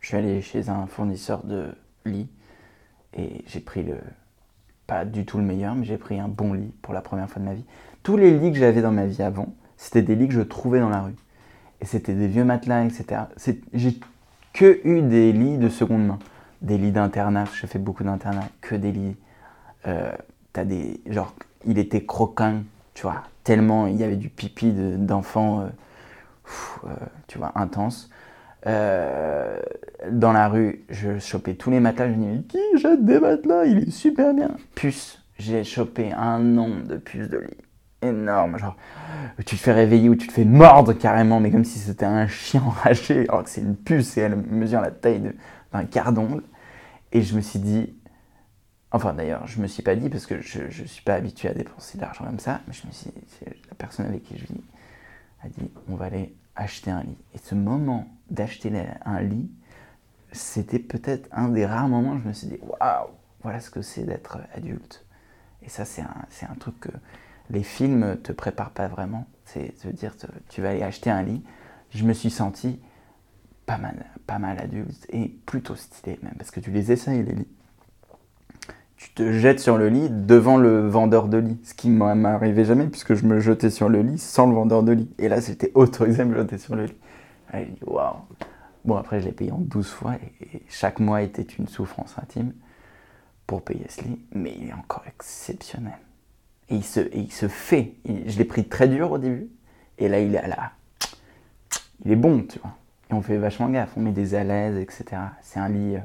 Je 0.00 0.08
suis 0.08 0.16
allé 0.16 0.42
chez 0.42 0.68
un 0.68 0.86
fournisseur 0.86 1.42
de 1.44 1.74
lit 2.04 2.28
et 3.14 3.44
j'ai 3.46 3.60
pris 3.60 3.82
le. 3.82 3.98
Pas 4.86 5.04
du 5.04 5.24
tout 5.24 5.38
le 5.38 5.44
meilleur, 5.44 5.74
mais 5.74 5.84
j'ai 5.84 5.98
pris 5.98 6.20
un 6.20 6.28
bon 6.28 6.52
lit 6.52 6.72
pour 6.82 6.94
la 6.94 7.00
première 7.00 7.28
fois 7.28 7.40
de 7.40 7.46
ma 7.46 7.54
vie. 7.54 7.64
Tous 8.02 8.16
les 8.16 8.38
lits 8.38 8.52
que 8.52 8.58
j'avais 8.58 8.82
dans 8.82 8.92
ma 8.92 9.06
vie 9.06 9.22
avant, 9.22 9.48
c'était 9.76 10.02
des 10.02 10.14
lits 10.14 10.28
que 10.28 10.34
je 10.34 10.40
trouvais 10.42 10.78
dans 10.80 10.88
la 10.88 11.02
rue. 11.02 11.16
Et 11.80 11.86
c'était 11.86 12.14
des 12.14 12.28
vieux 12.28 12.44
matelas, 12.44 12.84
etc. 12.84 13.28
J'ai 13.74 13.98
que 14.52 14.80
eu 14.84 15.02
des 15.02 15.32
lits 15.32 15.58
de 15.58 15.68
seconde 15.68 16.06
main. 16.06 16.18
Des 16.62 16.78
lits 16.78 16.92
d'internat, 16.92 17.44
je 17.54 17.66
fais 17.66 17.78
beaucoup 17.78 18.04
d'internat, 18.04 18.48
que 18.60 18.74
des 18.76 18.92
lits. 18.92 19.16
euh, 19.86 20.12
T'as 20.52 20.64
des. 20.64 21.00
Genre, 21.08 21.34
il 21.66 21.78
était 21.78 22.04
croquant, 22.06 22.62
tu 22.94 23.02
vois, 23.02 23.24
tellement 23.44 23.86
il 23.88 23.96
y 23.96 24.04
avait 24.04 24.16
du 24.16 24.30
pipi 24.30 24.72
de- 24.72 24.96
d'enfants, 24.96 25.60
euh, 25.62 25.66
euh, 26.86 26.94
tu 27.26 27.38
vois, 27.38 27.52
intense. 27.54 28.10
Euh, 28.66 29.60
dans 30.10 30.32
la 30.32 30.48
rue, 30.48 30.84
je 30.88 31.18
chopais 31.18 31.54
tous 31.54 31.70
les 31.70 31.80
matelas, 31.80 32.12
je 32.12 32.16
me 32.16 32.24
disais, 32.24 32.42
qui 32.44 32.78
jette 32.80 33.04
des 33.04 33.20
matelas, 33.20 33.64
il 33.64 33.78
est 33.78 33.90
super 33.90 34.34
bien. 34.34 34.50
Puce, 34.74 35.22
j'ai 35.38 35.62
chopé 35.64 36.12
un 36.12 36.38
nombre 36.38 36.86
de 36.86 36.96
puces 36.96 37.28
de 37.28 37.38
lit 37.38 37.56
énorme, 38.02 38.58
genre 38.58 38.76
tu 39.44 39.56
te 39.56 39.60
fais 39.60 39.72
réveiller 39.72 40.08
ou 40.08 40.16
tu 40.16 40.26
te 40.26 40.32
fais 40.32 40.44
mordre 40.44 40.92
carrément, 40.92 41.40
mais 41.40 41.50
comme 41.50 41.64
si 41.64 41.78
c'était 41.78 42.06
un 42.06 42.26
chien 42.26 42.62
enragé, 42.66 43.28
alors 43.28 43.44
que 43.44 43.50
c'est 43.50 43.60
une 43.60 43.76
puce 43.76 44.16
et 44.16 44.22
elle 44.22 44.36
mesure 44.36 44.80
la 44.80 44.90
taille 44.90 45.32
d'un 45.72 45.84
quart 45.84 46.12
d'ongle. 46.12 46.42
Et 47.12 47.22
je 47.22 47.36
me 47.36 47.40
suis 47.40 47.58
dit, 47.58 47.94
enfin 48.90 49.14
d'ailleurs, 49.14 49.46
je 49.46 49.60
me 49.60 49.66
suis 49.66 49.82
pas 49.82 49.94
dit 49.94 50.08
parce 50.08 50.26
que 50.26 50.40
je 50.40 50.64
ne 50.64 50.86
suis 50.86 51.02
pas 51.02 51.14
habitué 51.14 51.48
à 51.48 51.54
dépenser 51.54 51.98
de 51.98 52.02
l'argent 52.02 52.24
comme 52.24 52.40
ça, 52.40 52.60
mais 52.66 52.74
je 52.74 52.86
me 52.86 52.92
suis 52.92 53.10
dit, 53.10 53.44
la 53.68 53.74
personne 53.76 54.06
avec 54.06 54.24
qui 54.24 54.36
je 54.36 54.44
vis 54.44 54.60
a 55.44 55.48
dit, 55.48 55.70
on 55.88 55.94
va 55.94 56.06
aller 56.06 56.34
acheter 56.56 56.90
un 56.90 57.02
lit. 57.02 57.18
Et 57.34 57.38
ce 57.38 57.54
moment 57.54 58.08
d'acheter 58.30 58.72
un 59.04 59.20
lit, 59.20 59.50
c'était 60.32 60.78
peut-être 60.78 61.28
un 61.32 61.48
des 61.48 61.66
rares 61.66 61.88
moments 61.88 62.12
où 62.14 62.18
je 62.20 62.28
me 62.28 62.32
suis 62.32 62.48
dit, 62.48 62.58
waouh, 62.62 63.08
voilà 63.42 63.60
ce 63.60 63.70
que 63.70 63.82
c'est 63.82 64.04
d'être 64.04 64.38
adulte. 64.54 65.04
Et 65.62 65.68
ça, 65.68 65.84
c'est 65.84 66.02
un, 66.02 66.26
un 66.50 66.54
truc 66.56 66.80
que 66.80 66.90
les 67.50 67.62
films 67.62 68.18
te 68.22 68.32
préparent 68.32 68.72
pas 68.72 68.88
vraiment. 68.88 69.26
C'est 69.44 69.74
de 69.86 69.92
dire, 69.92 70.16
te- 70.16 70.26
tu 70.48 70.62
vas 70.62 70.70
aller 70.70 70.82
acheter 70.82 71.10
un 71.10 71.22
lit. 71.22 71.44
Je 71.90 72.04
me 72.04 72.12
suis 72.12 72.30
senti 72.30 72.80
pas 73.66 73.78
mal, 73.78 74.06
pas 74.26 74.38
mal 74.38 74.60
adulte 74.60 75.06
et 75.10 75.28
plutôt 75.46 75.76
stylé 75.76 76.18
même, 76.22 76.34
parce 76.38 76.50
que 76.50 76.60
tu 76.60 76.70
les 76.70 76.92
essayes 76.92 77.22
les 77.24 77.34
lits. 77.34 77.48
Tu 78.96 79.10
te 79.10 79.30
jettes 79.32 79.60
sur 79.60 79.76
le 79.76 79.88
lit 79.88 80.08
devant 80.10 80.56
le 80.56 80.88
vendeur 80.88 81.28
de 81.28 81.36
lit, 81.36 81.58
ce 81.64 81.74
qui 81.74 81.88
ne 81.88 82.14
m'arrivait 82.14 82.64
jamais 82.64 82.86
puisque 82.86 83.14
je 83.14 83.26
me 83.26 83.40
jetais 83.40 83.70
sur 83.70 83.88
le 83.88 84.00
lit 84.00 84.18
sans 84.18 84.46
le 84.46 84.54
vendeur 84.54 84.82
de 84.82 84.92
lit. 84.92 85.10
Et 85.18 85.28
là, 85.28 85.40
c'était 85.40 85.70
autorisé 85.74 86.22
à 86.22 86.24
me 86.24 86.34
jeter 86.34 86.58
sur 86.58 86.76
le 86.76 86.86
lit. 86.86 86.96
Bon, 88.84 88.96
après, 88.96 89.20
je 89.20 89.26
l'ai 89.26 89.32
payé 89.32 89.50
en 89.50 89.58
12 89.58 89.88
fois 89.88 90.14
et, 90.14 90.62
chaque 90.68 91.00
mois 91.00 91.22
était 91.22 91.42
une 91.42 91.66
souffrance 91.66 92.14
intime 92.22 92.52
pour 93.46 93.62
payer 93.62 93.86
ce 93.88 94.02
lit, 94.02 94.20
mais 94.32 94.54
il 94.58 94.68
est 94.68 94.72
encore 94.72 95.04
exceptionnel. 95.06 95.98
Et 96.68 96.76
il 96.76 96.84
se, 96.84 97.00
il 97.14 97.32
se 97.32 97.48
fait. 97.48 97.94
Je 98.04 98.38
l'ai 98.38 98.44
pris 98.44 98.68
très 98.68 98.88
dur 98.88 99.12
au 99.12 99.18
début, 99.18 99.48
et 99.98 100.08
là, 100.08 100.20
il 100.20 100.34
est 100.34 100.38
à 100.38 100.48
la. 100.48 100.72
Il 102.04 102.12
est 102.12 102.16
bon, 102.16 102.42
tu 102.42 102.58
vois. 102.60 102.76
Et 103.10 103.14
on 103.14 103.22
fait 103.22 103.38
vachement 103.38 103.68
gaffe, 103.68 103.92
on 103.96 104.00
met 104.00 104.12
des 104.12 104.34
alaises, 104.34 104.76
etc. 104.78 105.04
C'est 105.42 105.60
un 105.60 105.68
lit. 105.68 105.96
euh, 105.96 106.00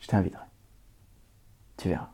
Je 0.00 0.06
t'inviterai. 0.06 0.49
Tu 1.80 1.88
verras. 1.88 2.10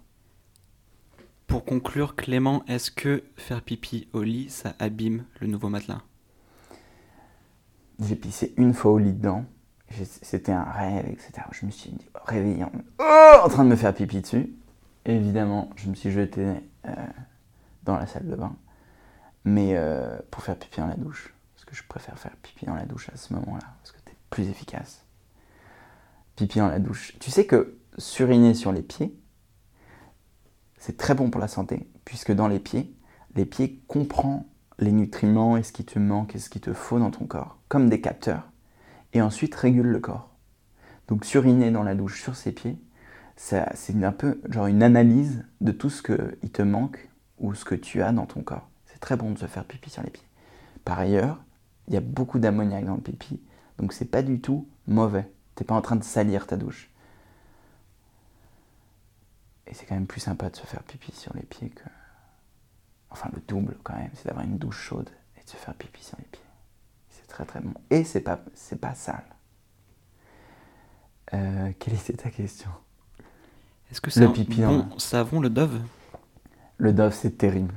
Pour 1.49 1.65
conclure, 1.65 2.15
Clément, 2.15 2.65
est-ce 2.69 2.93
que 2.93 3.25
faire 3.35 3.63
pipi 3.63 4.09
au 4.13 4.23
lit, 4.23 4.49
ça 4.49 4.77
abîme 4.79 5.25
le 5.41 5.49
nouveau 5.49 5.69
matelas? 5.69 6.03
J'ai 7.99 8.15
pissé 8.15 8.55
une 8.59 8.75
fois 8.75 8.93
au 8.93 8.99
lit 8.99 9.13
dedans. 9.13 9.45
C'était 10.23 10.53
un 10.53 10.63
rêve, 10.63 11.09
etc. 11.09 11.33
Je 11.51 11.67
me 11.67 11.73
suis 11.73 11.91
dit, 11.91 12.07
réveillé 12.15 12.63
en, 12.63 12.71
oh, 13.01 13.33
en 13.43 13.49
train 13.49 13.65
de 13.65 13.71
me 13.71 13.75
faire 13.75 13.93
pipi 13.93 14.21
dessus. 14.21 14.55
Évidemment, 15.05 15.71
je 15.75 15.89
me 15.91 15.97
suis 15.97 16.13
jeté 16.13 16.45
euh, 16.85 16.95
dans 17.83 17.97
la 17.97 18.07
salle 18.07 18.29
de 18.29 18.37
bain. 18.37 18.55
Mais 19.43 19.77
euh, 19.77 20.17
pour 20.31 20.45
faire 20.45 20.57
pipi 20.57 20.79
dans 20.79 20.87
la 20.87 20.97
douche. 20.97 21.35
Parce 21.57 21.65
que 21.65 21.75
je 21.75 21.83
préfère 21.89 22.17
faire 22.21 22.37
pipi 22.37 22.67
dans 22.67 22.77
la 22.77 22.87
douche 22.87 23.11
à 23.13 23.17
ce 23.17 23.35
moment-là. 23.35 23.67
Parce 23.83 23.91
que 23.91 23.99
t'es 24.05 24.15
plus 24.31 24.49
efficace. 24.49 25.05
Pipi 26.37 26.61
dans 26.61 26.69
la 26.69 26.79
douche. 26.79 27.17
Tu 27.19 27.33
sais 27.33 27.47
que 27.47 27.77
suriner 27.99 28.55
sur 28.55 28.71
les 28.71 28.83
pieds, 28.83 29.19
c'est 30.79 30.97
très 30.97 31.15
bon 31.15 31.31
pour 31.31 31.41
la 31.41 31.49
santé. 31.49 31.89
Puisque 32.05 32.33
dans 32.33 32.49
les 32.49 32.59
pieds, 32.59 32.95
les 33.35 33.47
pieds 33.47 33.83
comprennent 33.87 34.45
les 34.79 34.93
nutriments 34.93 35.57
et 35.57 35.63
ce 35.63 35.73
qui 35.73 35.85
te 35.85 35.99
manque 35.99 36.35
et 36.35 36.39
ce 36.39 36.51
qu'il 36.51 36.61
te 36.61 36.73
faut 36.73 36.99
dans 36.99 37.11
ton 37.11 37.27
corps, 37.27 37.59
comme 37.69 37.89
des 37.89 38.01
capteurs, 38.01 38.51
et 39.13 39.23
ensuite 39.23 39.55
régule 39.55 39.87
le 39.87 40.01
corps. 40.01 40.31
Donc 41.09 41.25
suriner 41.25 41.71
dans 41.71 41.83
la 41.83 41.95
douche 41.95 42.23
sur 42.23 42.37
ses 42.37 42.53
pieds, 42.53 42.77
c'est 43.37 43.65
un 44.03 44.13
peu 44.13 44.41
genre 44.49 44.67
une 44.67 44.83
analyse 44.83 45.45
de 45.61 45.73
tout 45.73 45.91
ce 45.91 46.03
qu'il 46.03 46.51
te 46.51 46.63
manque 46.63 47.09
ou 47.39 47.55
ce 47.55 47.65
que 47.65 47.75
tu 47.75 48.03
as 48.03 48.13
dans 48.13 48.27
ton 48.27 48.43
corps. 48.43 48.69
C'est 48.87 48.99
très 48.99 49.17
bon 49.17 49.31
de 49.31 49.39
se 49.39 49.47
faire 49.47 49.65
pipi 49.65 49.91
sur 49.91 50.03
les 50.03 50.11
pieds. 50.11 50.27
Par 50.85 50.99
ailleurs, 50.99 51.39
il 51.89 51.95
y 51.95 51.97
a 51.97 52.01
beaucoup 52.01 52.39
d'ammoniac 52.39 52.85
dans 52.85 52.95
le 52.95 53.01
pipi, 53.01 53.41
donc 53.79 53.93
c'est 53.93 54.07
pas 54.07 54.23
du 54.23 54.41
tout 54.41 54.67
mauvais. 54.87 55.31
T'es 55.55 55.65
pas 55.65 55.75
en 55.75 55.83
train 55.83 55.97
de 55.97 56.05
salir 56.05 56.47
ta 56.47 56.57
douche. 56.57 56.91
Et 59.67 59.75
c'est 59.75 59.85
quand 59.87 59.95
même 59.95 60.07
plus 60.07 60.21
sympa 60.21 60.49
de 60.51 60.57
se 60.57 60.67
faire 60.67 60.83
pipi 60.83 61.13
sur 61.13 61.35
les 61.35 61.43
pieds 61.43 61.71
que 61.71 61.83
enfin 63.11 63.31
le 63.35 63.41
double 63.49 63.77
quand 63.83 63.97
même, 63.97 64.11
c'est 64.15 64.27
d'avoir 64.27 64.45
une 64.45 64.59
douche 64.59 64.79
chaude 64.79 65.11
et 65.41 65.45
de 65.45 65.49
se 65.49 65.57
faire 65.57 65.75
pipi 65.75 66.03
sur 66.05 66.17
les 66.19 66.25
pieds. 66.25 66.41
C'est 67.11 67.27
très 67.27 67.45
très 67.45 67.61
bon. 67.61 67.75
Et 67.91 68.05
c'est 68.05 68.21
pas, 68.21 68.41
c'est 68.55 68.81
pas 68.81 68.95
sale. 68.95 69.25
Euh, 71.35 71.73
quelle 71.79 71.95
était 71.95 72.13
ta 72.13 72.31
question? 72.31 72.71
Est-ce 73.91 74.01
que 74.01 74.11
c'est 74.11 74.21
Le 74.21 74.27
un 74.27 74.31
pipi 74.33 74.61
dans 74.61 74.79
bon 74.85 74.99
savon, 74.99 75.41
le 75.41 75.51
Dove? 75.51 75.81
Le 76.79 76.93
Dove, 76.93 77.13
c'est 77.15 77.37
terrible. 77.39 77.75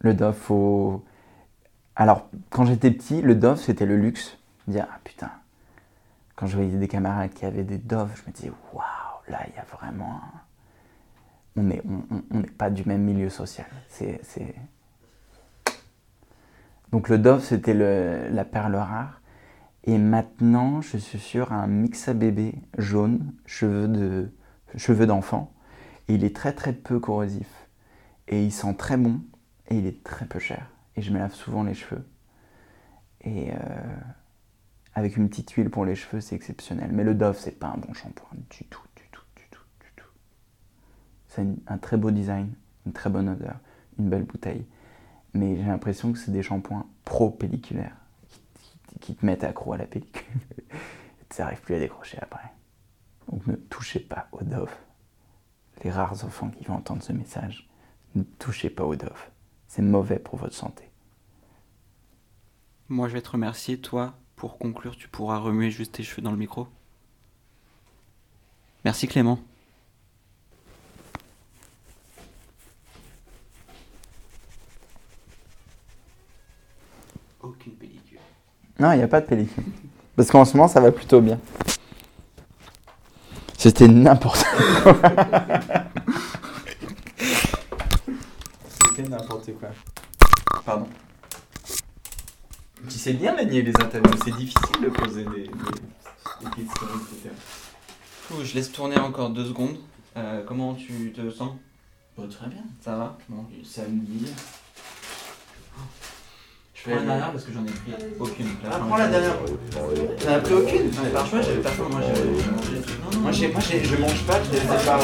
Le 0.00 0.14
Dove, 0.14 0.36
faut. 0.36 1.04
Alors, 1.96 2.28
quand 2.50 2.64
j'étais 2.64 2.90
petit, 2.90 3.22
le 3.22 3.34
Dove, 3.34 3.58
c'était 3.58 3.86
le 3.86 3.96
luxe. 3.96 4.38
Disais, 4.66 4.80
ah 4.80 4.98
putain. 5.04 5.30
Quand 6.36 6.46
je 6.46 6.56
voyais 6.56 6.76
des 6.76 6.88
camarades 6.88 7.32
qui 7.32 7.44
avaient 7.44 7.64
des 7.64 7.78
Dove, 7.78 8.10
je 8.16 8.22
me 8.30 8.34
disais, 8.34 8.52
waouh, 8.72 8.82
là, 9.28 9.40
il 9.48 9.54
y 9.54 9.58
a 9.58 9.64
vraiment. 9.64 10.16
un- 10.16 10.40
On 11.56 11.62
n'est 11.62 11.82
pas 12.58 12.70
du 12.70 12.84
même 12.84 13.02
milieu 13.02 13.28
social. 13.28 13.66
Donc, 16.90 17.08
le 17.08 17.18
Dove, 17.18 17.42
c'était 17.42 17.74
la 17.74 18.44
perle 18.44 18.76
rare. 18.76 19.20
Et 19.84 19.98
maintenant, 19.98 20.80
je 20.80 20.96
suis 20.96 21.18
sur 21.18 21.52
un 21.52 21.66
mix 21.66 22.08
jaune, 22.78 23.34
cheveux 23.46 23.88
de 23.88 24.32
cheveux 24.76 25.06
d'enfant. 25.06 25.52
Il 26.08 26.24
est 26.24 26.34
très 26.34 26.52
très 26.52 26.72
peu 26.72 27.00
corrosif. 27.00 27.48
Et 28.28 28.44
il 28.44 28.52
sent 28.52 28.74
très 28.76 28.96
bon. 28.96 29.20
Et 29.68 29.76
il 29.76 29.86
est 29.86 30.02
très 30.04 30.26
peu 30.26 30.38
cher. 30.38 30.66
Et 30.96 31.02
je 31.02 31.12
me 31.12 31.18
lave 31.18 31.34
souvent 31.34 31.62
les 31.62 31.74
cheveux. 31.74 32.04
Et 33.22 33.52
euh, 33.52 33.56
avec 34.94 35.16
une 35.16 35.28
petite 35.28 35.50
huile 35.52 35.70
pour 35.70 35.84
les 35.84 35.94
cheveux, 35.94 36.20
c'est 36.20 36.34
exceptionnel. 36.34 36.90
Mais 36.92 37.04
le 37.04 37.14
Dove, 37.14 37.38
c'est 37.38 37.58
pas 37.58 37.68
un 37.68 37.78
bon 37.78 37.92
shampoing 37.92 38.28
du 38.50 38.64
tout, 38.64 38.82
du 38.96 39.04
tout, 39.10 39.22
du 39.36 39.44
tout, 39.50 39.62
du 39.80 39.86
tout. 39.96 40.08
C'est 41.34 41.46
un 41.66 41.78
très 41.78 41.96
beau 41.96 42.10
design, 42.10 42.52
une 42.84 42.92
très 42.92 43.08
bonne 43.08 43.30
odeur, 43.30 43.56
une 43.98 44.10
belle 44.10 44.24
bouteille. 44.24 44.66
Mais 45.32 45.56
j'ai 45.56 45.64
l'impression 45.64 46.12
que 46.12 46.18
c'est 46.18 46.30
des 46.30 46.42
shampoings 46.42 46.86
pro-pelliculaires 47.06 47.96
qui, 49.00 49.14
te 49.14 49.24
mettent 49.24 49.42
accro 49.42 49.72
à 49.72 49.78
la 49.78 49.86
pellicule. 49.86 50.22
Tu 51.30 51.40
n'arrives 51.40 51.62
plus 51.62 51.74
à 51.74 51.78
décrocher 51.78 52.18
après. 52.20 52.52
Donc 53.30 53.46
ne 53.46 53.54
touchez 53.54 54.00
pas 54.00 54.28
au 54.32 54.42
Dove. 54.42 54.74
Les 55.82 55.90
rares 55.90 56.22
enfants 56.26 56.50
qui 56.50 56.64
vont 56.64 56.74
entendre 56.74 57.02
ce 57.02 57.14
message, 57.14 57.70
ne 58.14 58.22
touchez 58.22 58.68
pas 58.68 58.84
au 58.84 58.94
Dove. 58.94 59.30
C'est 59.68 59.80
mauvais 59.80 60.18
pour 60.18 60.38
votre 60.38 60.54
santé. 60.54 60.84
Moi, 62.90 63.08
je 63.08 63.14
vais 63.14 63.22
te 63.22 63.30
remercier. 63.30 63.80
Toi, 63.80 64.12
pour 64.36 64.58
conclure, 64.58 64.94
tu 64.94 65.08
pourras 65.08 65.38
remuer 65.38 65.70
juste 65.70 65.92
tes 65.92 66.02
cheveux 66.02 66.20
dans 66.20 66.30
le 66.30 66.36
micro. 66.36 66.68
Merci 68.84 69.08
Clément. 69.08 69.38
Aucune 77.42 77.72
pellicule. 77.72 78.18
Non, 78.78 78.92
il 78.92 78.98
n'y 78.98 79.02
a 79.02 79.08
pas 79.08 79.20
de 79.20 79.26
pellicule. 79.26 79.64
Parce 80.16 80.30
qu'en 80.30 80.44
ce 80.44 80.56
moment, 80.56 80.68
ça 80.68 80.80
va 80.80 80.92
plutôt 80.92 81.20
bien. 81.20 81.38
C'était 83.56 83.88
n'importe 83.88 84.44
quoi. 84.82 84.94
C'était 88.68 89.08
n'importe 89.08 89.50
quoi. 89.58 89.68
Pardon. 90.64 90.86
Tu 92.88 92.98
sais 92.98 93.12
bien 93.12 93.34
manier 93.34 93.62
les 93.62 93.72
interviews, 93.80 94.18
c'est 94.24 94.36
difficile 94.36 94.82
de 94.82 94.88
poser 94.88 95.24
des, 95.24 95.44
questions, 96.50 96.86
etc. 96.96 97.30
Ouh, 98.32 98.44
je 98.44 98.54
laisse 98.54 98.72
tourner 98.72 98.98
encore 98.98 99.30
deux 99.30 99.46
secondes. 99.46 99.76
Euh, 100.16 100.42
comment 100.44 100.74
tu 100.74 101.12
te 101.12 101.30
sens? 101.30 101.52
Très 102.16 102.48
bien. 102.48 102.62
Ça 102.80 102.96
va? 102.96 103.18
Bon. 103.28 103.46
Samedi. 103.64 104.26
Je 106.84 106.90
prends 106.90 106.98
la 106.98 107.06
dernière 107.06 107.30
parce 107.30 107.44
que 107.44 107.52
j'en 107.52 107.62
ai 107.62 107.70
pris 107.70 107.92
aucune. 108.18 108.46
Ah, 108.66 108.80
prends 108.88 108.96
la 108.96 109.06
dernière. 109.06 109.36
T'en 110.18 110.32
as 110.32 110.38
pris 110.40 110.54
aucune 110.54 110.86
Non, 110.90 111.02
mais 111.04 111.10
par 111.10 111.26
choix, 111.26 111.40
j'avais 111.40 111.60
pas 111.60 111.70
faim. 111.70 111.84
Moi, 111.88 112.00
j'ai 112.02 112.08
mangé 112.50 112.82
Moi, 113.20 113.32
j'ai, 113.32 113.48
moi 113.48 113.60
j'ai, 113.60 113.84
je 113.84 113.96
mange 113.96 114.22
pas, 114.24 114.40
je 114.42 114.50
les 114.50 114.58
sépare. 114.60 115.00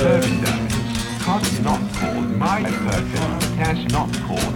Euh, 0.00 0.20
not 1.62 1.78
called 1.94 2.28
my 2.38 2.62
that's 3.56 3.92
not 3.92 4.08
called. 4.26 4.54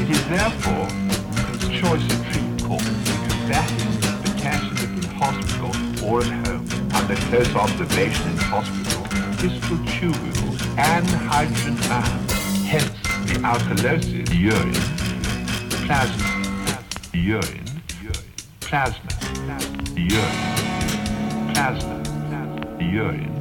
It 0.00 0.08
is 0.08 0.24
therefore 0.28 0.88
the 1.58 1.68
choice 1.70 2.02
of 2.02 2.18
true 2.32 2.66
called 2.66 2.80
because 2.80 3.48
that 3.50 3.70
is 3.76 3.98
the 4.00 4.30
in 4.84 5.02
hospital 5.20 5.72
or 6.08 6.22
at 6.22 6.46
home 6.46 6.64
under 6.94 7.16
close 7.28 7.54
observation 7.54 8.30
in 8.30 8.38
hospital 8.38 9.04
is 9.44 9.52
for 9.64 9.76
tubule 9.84 10.56
and 10.78 11.06
hydrogen. 11.28 11.76
Hence 12.64 13.07
alkalosis 13.44 14.24
urine, 14.32 14.72
plasma, 15.86 16.24
urine, 17.14 17.64
plasma, 18.60 19.08
urine, 19.96 20.18
plasma, 21.52 21.96
urine. 22.80 23.34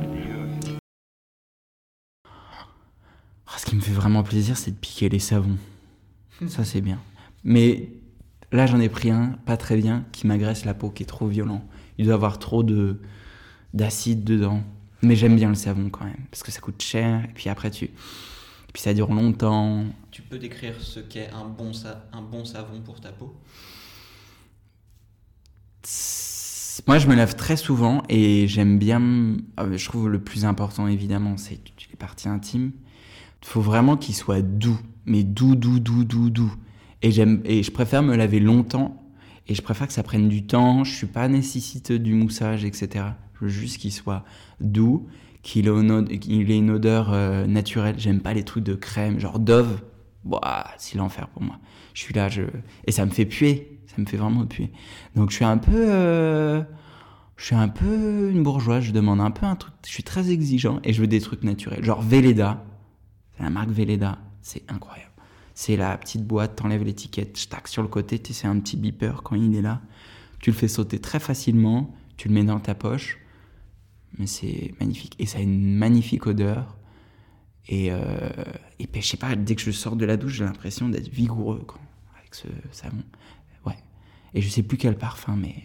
Ah, 3.47 3.58
ce 3.58 3.65
qui 3.65 3.76
me 3.76 3.82
fait 3.82 3.91
vraiment 3.91 4.23
plaisir, 4.23 4.58
c'est 4.58 4.71
de 4.71 4.76
piquer 4.78 5.10
les 5.10 5.19
savons. 5.19 5.58
Ça, 6.47 6.63
c'est 6.63 6.82
bien. 6.82 7.00
Mais 7.43 7.89
là, 8.52 8.67
j'en 8.67 8.80
ai 8.80 8.89
pris 8.89 9.10
un, 9.10 9.38
pas 9.45 9.58
très 9.58 9.78
bien, 9.78 10.06
qui 10.12 10.28
m'agresse 10.28 10.65
la 10.65 10.73
peau, 10.73 10.89
qui 10.89 11.04
est 11.04 11.08
trop 11.08 11.28
violent. 11.28 11.63
Il 11.97 12.06
doit 12.06 12.15
avoir 12.15 12.39
trop 12.39 12.63
de 12.63 13.02
d'acide 13.73 14.23
dedans. 14.23 14.63
Mais 15.02 15.15
j'aime 15.15 15.36
bien 15.36 15.50
le 15.50 15.56
savon 15.56 15.89
quand 15.89 16.06
même, 16.06 16.26
parce 16.32 16.43
que 16.43 16.52
ça 16.52 16.60
coûte 16.60 16.82
cher. 16.82 17.23
Et 17.26 17.34
puis 17.34 17.50
après, 17.50 17.71
tu. 17.71 17.89
Et 18.69 18.71
puis 18.73 18.82
ça 18.82 18.93
dure 18.93 19.13
longtemps. 19.13 19.86
Tu 20.12 20.21
peux 20.21 20.38
décrire 20.38 20.82
ce 20.82 20.99
qu'est 20.99 21.30
un 21.32 21.45
bon, 21.45 21.71
un 22.13 22.21
bon 22.21 22.45
savon 22.45 22.82
pour 22.82 22.99
ta 22.99 23.12
peau? 23.12 23.36
Moi, 26.88 26.99
je 26.99 27.08
me 27.08 27.15
lave 27.15 27.36
très 27.36 27.58
souvent 27.58 28.03
et 28.10 28.47
j'aime 28.47 28.77
bien. 28.77 29.38
euh, 29.60 29.77
Je 29.77 29.86
trouve 29.86 30.10
le 30.10 30.21
plus 30.21 30.45
important, 30.45 30.88
évidemment, 30.88 31.38
c'est 31.38 31.60
les 31.89 31.95
parties 31.97 32.30
intimes. 32.30 32.71
Il 33.41 33.47
faut 33.47 33.62
vraiment 33.62 33.97
qu'il 33.97 34.15
soit 34.15 34.41
doux, 34.41 34.80
mais 35.06 35.23
doux, 35.23 35.56
doux, 35.56 35.80
doux, 35.80 36.03
doux, 36.03 36.30
doux. 36.30 36.53
Et, 37.01 37.12
j'aime, 37.12 37.41
et 37.45 37.63
je 37.63 37.71
préfère 37.71 38.03
me 38.03 38.15
laver 38.15 38.39
longtemps 38.39 39.03
et 39.47 39.55
je 39.55 39.62
préfère 39.62 39.88
que 39.88 39.93
ça 39.93 40.03
prenne 40.03 40.27
du 40.27 40.45
temps. 40.45 40.83
Je 40.83 40.93
suis 40.93 41.07
pas 41.07 41.27
nécessiteux 41.27 41.99
du 41.99 42.13
moussage, 42.13 42.65
etc. 42.65 43.05
Je 43.36 43.45
veux 43.45 43.47
juste 43.47 43.77
qu'il 43.77 43.93
soit 43.93 44.23
doux, 44.60 45.07
qu'il 45.41 45.67
ait 45.67 46.57
une 46.57 46.71
odeur, 46.71 47.13
euh, 47.13 47.47
naturelle. 47.47 47.95
J'aime 47.97 48.19
pas 48.19 48.33
les 48.33 48.43
trucs 48.43 48.63
de 48.63 48.75
crème, 48.75 49.19
genre 49.19 49.39
Dove. 49.39 49.81
Bah, 50.25 50.67
c'est 50.77 50.97
l'enfer 50.97 51.29
pour 51.29 51.41
moi. 51.41 51.60
Je 51.93 52.01
suis 52.01 52.13
là, 52.13 52.27
je... 52.27 52.43
et 52.86 52.91
ça 52.91 53.05
me 53.05 53.12
fait 53.12 53.25
puer. 53.25 53.79
Ça 53.88 54.01
me 54.01 54.05
fait 54.05 54.17
vraiment 54.17 54.45
puer. 54.45 54.71
Donc 55.15 55.31
je 55.31 55.36
suis 55.36 55.45
un 55.45 55.57
peu, 55.57 55.71
euh, 55.89 56.62
je 57.38 57.45
suis 57.45 57.55
un 57.55 57.69
peu 57.69 58.29
une 58.29 58.43
bourgeoise. 58.43 58.83
Je 58.83 58.91
demande 58.91 59.21
un 59.21 59.31
peu 59.31 59.45
un 59.45 59.55
truc. 59.55 59.73
Je 59.86 59.91
suis 59.91 60.03
très 60.03 60.29
exigeant 60.29 60.79
et 60.83 60.91
je 60.91 61.01
veux 61.01 61.07
des 61.07 61.21
trucs 61.21 61.43
naturels. 61.43 61.83
Genre 61.83 62.03
c'est 62.10 63.43
la 63.43 63.49
marque 63.49 63.69
Velleda, 63.69 64.17
c'est 64.41 64.63
incroyable. 64.69 65.07
C'est 65.60 65.76
la 65.76 65.98
petite 65.98 66.24
boîte, 66.24 66.56
t'enlèves 66.56 66.84
l'étiquette, 66.84 67.39
je 67.39 67.48
tac 67.48 67.67
sur 67.67 67.82
le 67.82 67.88
côté, 67.88 68.20
tu 68.20 68.32
sais, 68.32 68.41
c'est 68.41 68.48
un 68.48 68.60
petit 68.60 68.78
beeper 68.78 69.24
quand 69.24 69.36
il 69.36 69.56
est 69.56 69.63
là. 69.63 69.82
Tu 70.39 70.52
le 70.52 70.56
fais 70.56 70.67
sauter 70.67 71.00
très 71.00 71.20
facilement, 71.20 71.96
tu 72.15 72.28
le 72.28 72.36
mets 72.36 72.43
dans 72.43 72.60
ta 72.60 72.76
poche, 72.76 73.17
mais 74.20 74.28
c'est 74.28 74.76
magnifique. 74.80 75.15
Et 75.17 75.26
ça 75.26 75.39
a 75.39 75.41
une 75.41 75.74
magnifique 75.76 76.28
odeur. 76.28 76.78
Et, 77.70 77.91
euh, 77.91 78.30
et 78.78 78.86
puis, 78.86 79.02
je 79.02 79.08
sais 79.08 79.17
pas, 79.17 79.36
dès 79.36 79.56
que 79.56 79.63
je 79.63 79.72
sors 79.72 79.96
de 79.96 80.06
la 80.06 80.15
douche, 80.15 80.34
j'ai 80.34 80.43
l'impression 80.43 80.89
d'être 80.89 81.10
vigoureux 81.10 81.63
quoi, 81.65 81.80
avec 82.20 82.36
ce 82.36 82.48
savon. 82.72 83.02
Ouais. 83.65 83.78
Et 84.36 84.43
je 84.43 84.50
sais 84.50 84.62
plus 84.62 84.78
quel 84.78 84.96
parfum, 84.96 85.38
mais 85.38 85.63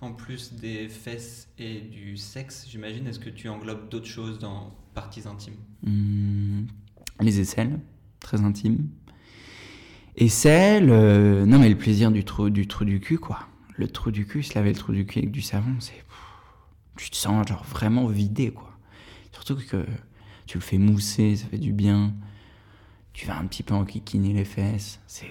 En 0.00 0.14
plus 0.14 0.54
des 0.54 0.88
fesses 0.88 1.50
et 1.58 1.82
du 1.82 2.16
sexe, 2.16 2.66
j'imagine, 2.70 3.06
est-ce 3.08 3.20
que 3.20 3.28
tu 3.28 3.50
englobes 3.50 3.90
d'autres 3.90 4.06
choses 4.06 4.38
dans 4.38 4.74
parties 4.94 5.28
intimes? 5.28 5.58
Hum, 5.86 6.66
les 7.20 7.40
aisselles, 7.40 7.78
très 8.24 8.40
intimes. 8.42 8.88
Aisselles, 10.16 10.90
euh, 10.90 11.46
non 11.46 11.58
mais 11.58 11.68
le 11.68 11.76
plaisir 11.76 12.10
du 12.10 12.24
trou, 12.24 12.50
du 12.50 12.66
trou 12.66 12.84
du 12.84 13.00
cul, 13.00 13.18
quoi. 13.18 13.40
Le 13.76 13.88
trou 13.88 14.10
du 14.10 14.26
cul, 14.26 14.42
se 14.42 14.54
laver 14.54 14.70
le 14.70 14.78
trou 14.78 14.92
du 14.92 15.06
cul 15.06 15.20
avec 15.20 15.30
du 15.30 15.42
savon, 15.42 15.76
c'est... 15.78 16.04
Tu 16.96 17.10
te 17.10 17.16
sens 17.16 17.46
genre 17.48 17.64
vraiment 17.64 18.06
vidé, 18.06 18.50
quoi. 18.52 18.70
Surtout 19.32 19.56
que 19.56 19.84
tu 20.46 20.58
le 20.58 20.62
fais 20.62 20.78
mousser, 20.78 21.36
ça 21.36 21.46
fait 21.46 21.58
du 21.58 21.72
bien. 21.72 22.14
Tu 23.12 23.26
vas 23.26 23.36
un 23.36 23.46
petit 23.46 23.64
peu 23.64 23.74
enquiquiner 23.74 24.32
les 24.32 24.44
fesses. 24.44 25.00
C'est 25.06 25.26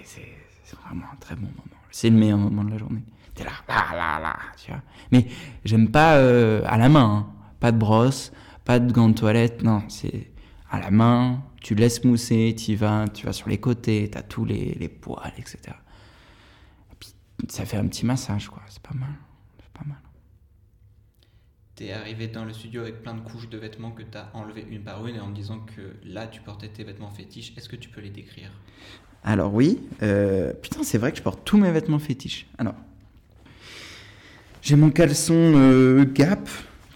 vraiment 0.86 1.06
un 1.13 1.15
très 1.17 1.36
bon 1.36 1.47
moment. 1.47 1.82
C'est 1.91 2.10
le 2.10 2.17
meilleur 2.17 2.38
moment 2.38 2.65
de 2.65 2.71
la 2.71 2.77
journée. 2.77 3.03
T'es 3.34 3.45
là, 3.45 3.51
là, 3.67 3.86
là, 3.93 4.19
là, 4.19 4.36
tu 4.62 4.71
vois. 4.71 4.82
Mais 5.12 5.27
j'aime 5.63 5.89
pas 5.89 6.17
euh, 6.17 6.62
à 6.65 6.77
la 6.77 6.89
main, 6.89 7.27
hein. 7.27 7.34
pas 7.60 7.71
de 7.71 7.77
brosse, 7.77 8.34
pas 8.65 8.79
de 8.79 8.91
gants 8.91 9.10
de 9.10 9.13
toilette, 9.13 9.63
non, 9.63 9.84
c'est 9.88 10.33
à 10.73 10.79
la 10.79 10.89
main, 10.89 11.43
tu 11.62 11.76
laisses 11.76 12.03
mousser, 12.03 12.55
tu 12.57 12.76
vas, 12.76 13.07
tu 13.07 13.28
vas 13.28 13.32
sur 13.32 13.47
les 13.47 13.59
côtés, 13.59 14.09
t'as 14.11 14.24
tous 14.24 14.43
les, 14.43 14.74
les 14.74 14.89
poils, 14.89 15.32
etc. 15.38 15.59
Et 16.91 16.95
puis 16.99 17.13
ça 17.47 17.63
fait 17.63 17.78
un 17.78 17.88
petit 17.88 18.07
massage, 18.07 18.49
quoi, 18.49 18.63
c'est 18.67 18.82
pas 18.82 18.95
mal, 18.95 19.13
c'est 19.59 19.71
pas 19.71 19.86
mal. 19.88 19.99
T'es 21.76 21.91
arrivé 21.91 22.28
dans 22.28 22.43
le 22.43 22.53
studio 22.53 22.82
avec 22.82 23.03
plein 23.03 23.13
de 23.13 23.19
couches 23.19 23.49
de 23.49 23.57
vêtements 23.59 23.91
que 23.91 24.01
t'as 24.01 24.32
enlevées 24.34 24.65
une 24.67 24.82
par 24.82 25.05
une 25.05 25.15
et 25.15 25.19
en 25.19 25.28
me 25.28 25.36
disant 25.36 25.59
que 25.59 25.95
là 26.03 26.26
tu 26.26 26.41
portais 26.41 26.69
tes 26.69 26.84
vêtements 26.84 27.11
fétiches. 27.11 27.53
Est-ce 27.55 27.69
que 27.69 27.76
tu 27.76 27.89
peux 27.89 28.01
les 28.01 28.09
décrire? 28.09 28.49
Alors 29.24 29.53
oui, 29.53 29.80
euh, 30.01 30.53
putain, 30.53 30.82
c'est 30.82 30.97
vrai 30.97 31.11
que 31.11 31.19
je 31.19 31.24
porte 31.24 31.45
tous 31.45 31.57
mes 31.57 31.71
vêtements 31.71 31.99
fétiches. 31.99 32.47
Alors, 32.57 32.76
j'ai 34.63 34.76
mon 34.76 34.89
caleçon 34.89 35.36
euh, 35.36 36.03
Gap 36.03 36.49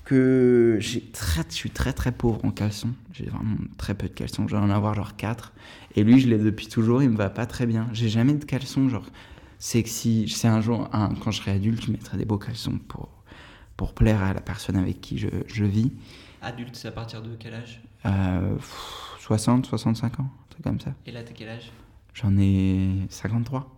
que 0.08 0.78
j'ai 0.80 1.02
très, 1.02 1.44
je 1.50 1.54
suis 1.54 1.70
très 1.70 1.92
très 1.92 2.14
pauvre 2.14 2.40
en 2.46 2.52
caleçon. 2.52 2.92
J'ai 3.12 3.26
vraiment 3.26 3.58
très 3.78 3.94
peu 3.94 4.08
de 4.08 4.14
caleçons. 4.14 4.48
Je 4.48 4.56
dois 4.56 4.64
en 4.64 4.70
avoir 4.70 4.94
genre 4.94 5.18
4 5.18 5.52
Et 5.98 6.04
lui, 6.06 6.22
je 6.22 6.30
l'ai 6.30 6.38
depuis 6.38 6.68
toujours. 6.68 7.04
Il 7.04 7.10
me 7.10 7.18
va 7.18 7.30
pas 7.30 7.46
très 7.46 7.66
bien. 7.66 7.90
J'ai 7.92 8.08
jamais 8.08 8.34
de 8.34 8.46
caleçon 8.46 8.88
genre 8.88 9.06
sexy. 9.60 10.30
C'est 10.30 10.48
un 10.48 10.62
jour, 10.62 10.90
un, 10.94 11.14
quand 11.16 11.32
je 11.32 11.42
serai 11.42 11.52
adulte, 11.52 11.86
je 11.86 11.92
mettrai 11.92 12.18
des 12.18 12.24
beaux 12.24 12.38
caleçons 12.38 12.80
pour 12.88 13.10
pour 13.76 13.94
plaire 13.94 14.24
à 14.24 14.34
la 14.34 14.40
personne 14.40 14.78
avec 14.78 15.02
qui 15.02 15.18
je, 15.18 15.28
je 15.46 15.66
vis. 15.66 15.92
Adulte, 16.42 16.76
c'est 16.76 16.88
à 16.88 16.92
partir 16.92 17.22
de 17.22 17.36
quel 17.38 17.54
âge? 17.54 17.82
Euh, 18.06 18.56
pff, 18.56 19.18
60, 19.20 19.66
65 19.66 20.22
ans, 20.22 20.32
comme 20.64 20.80
ça. 20.80 20.94
Et 21.06 21.12
là, 21.12 21.22
t'es 21.22 21.34
quel 21.34 21.50
âge? 21.50 21.72
J'en 22.14 22.36
ai 22.38 23.06
53. 23.10 23.77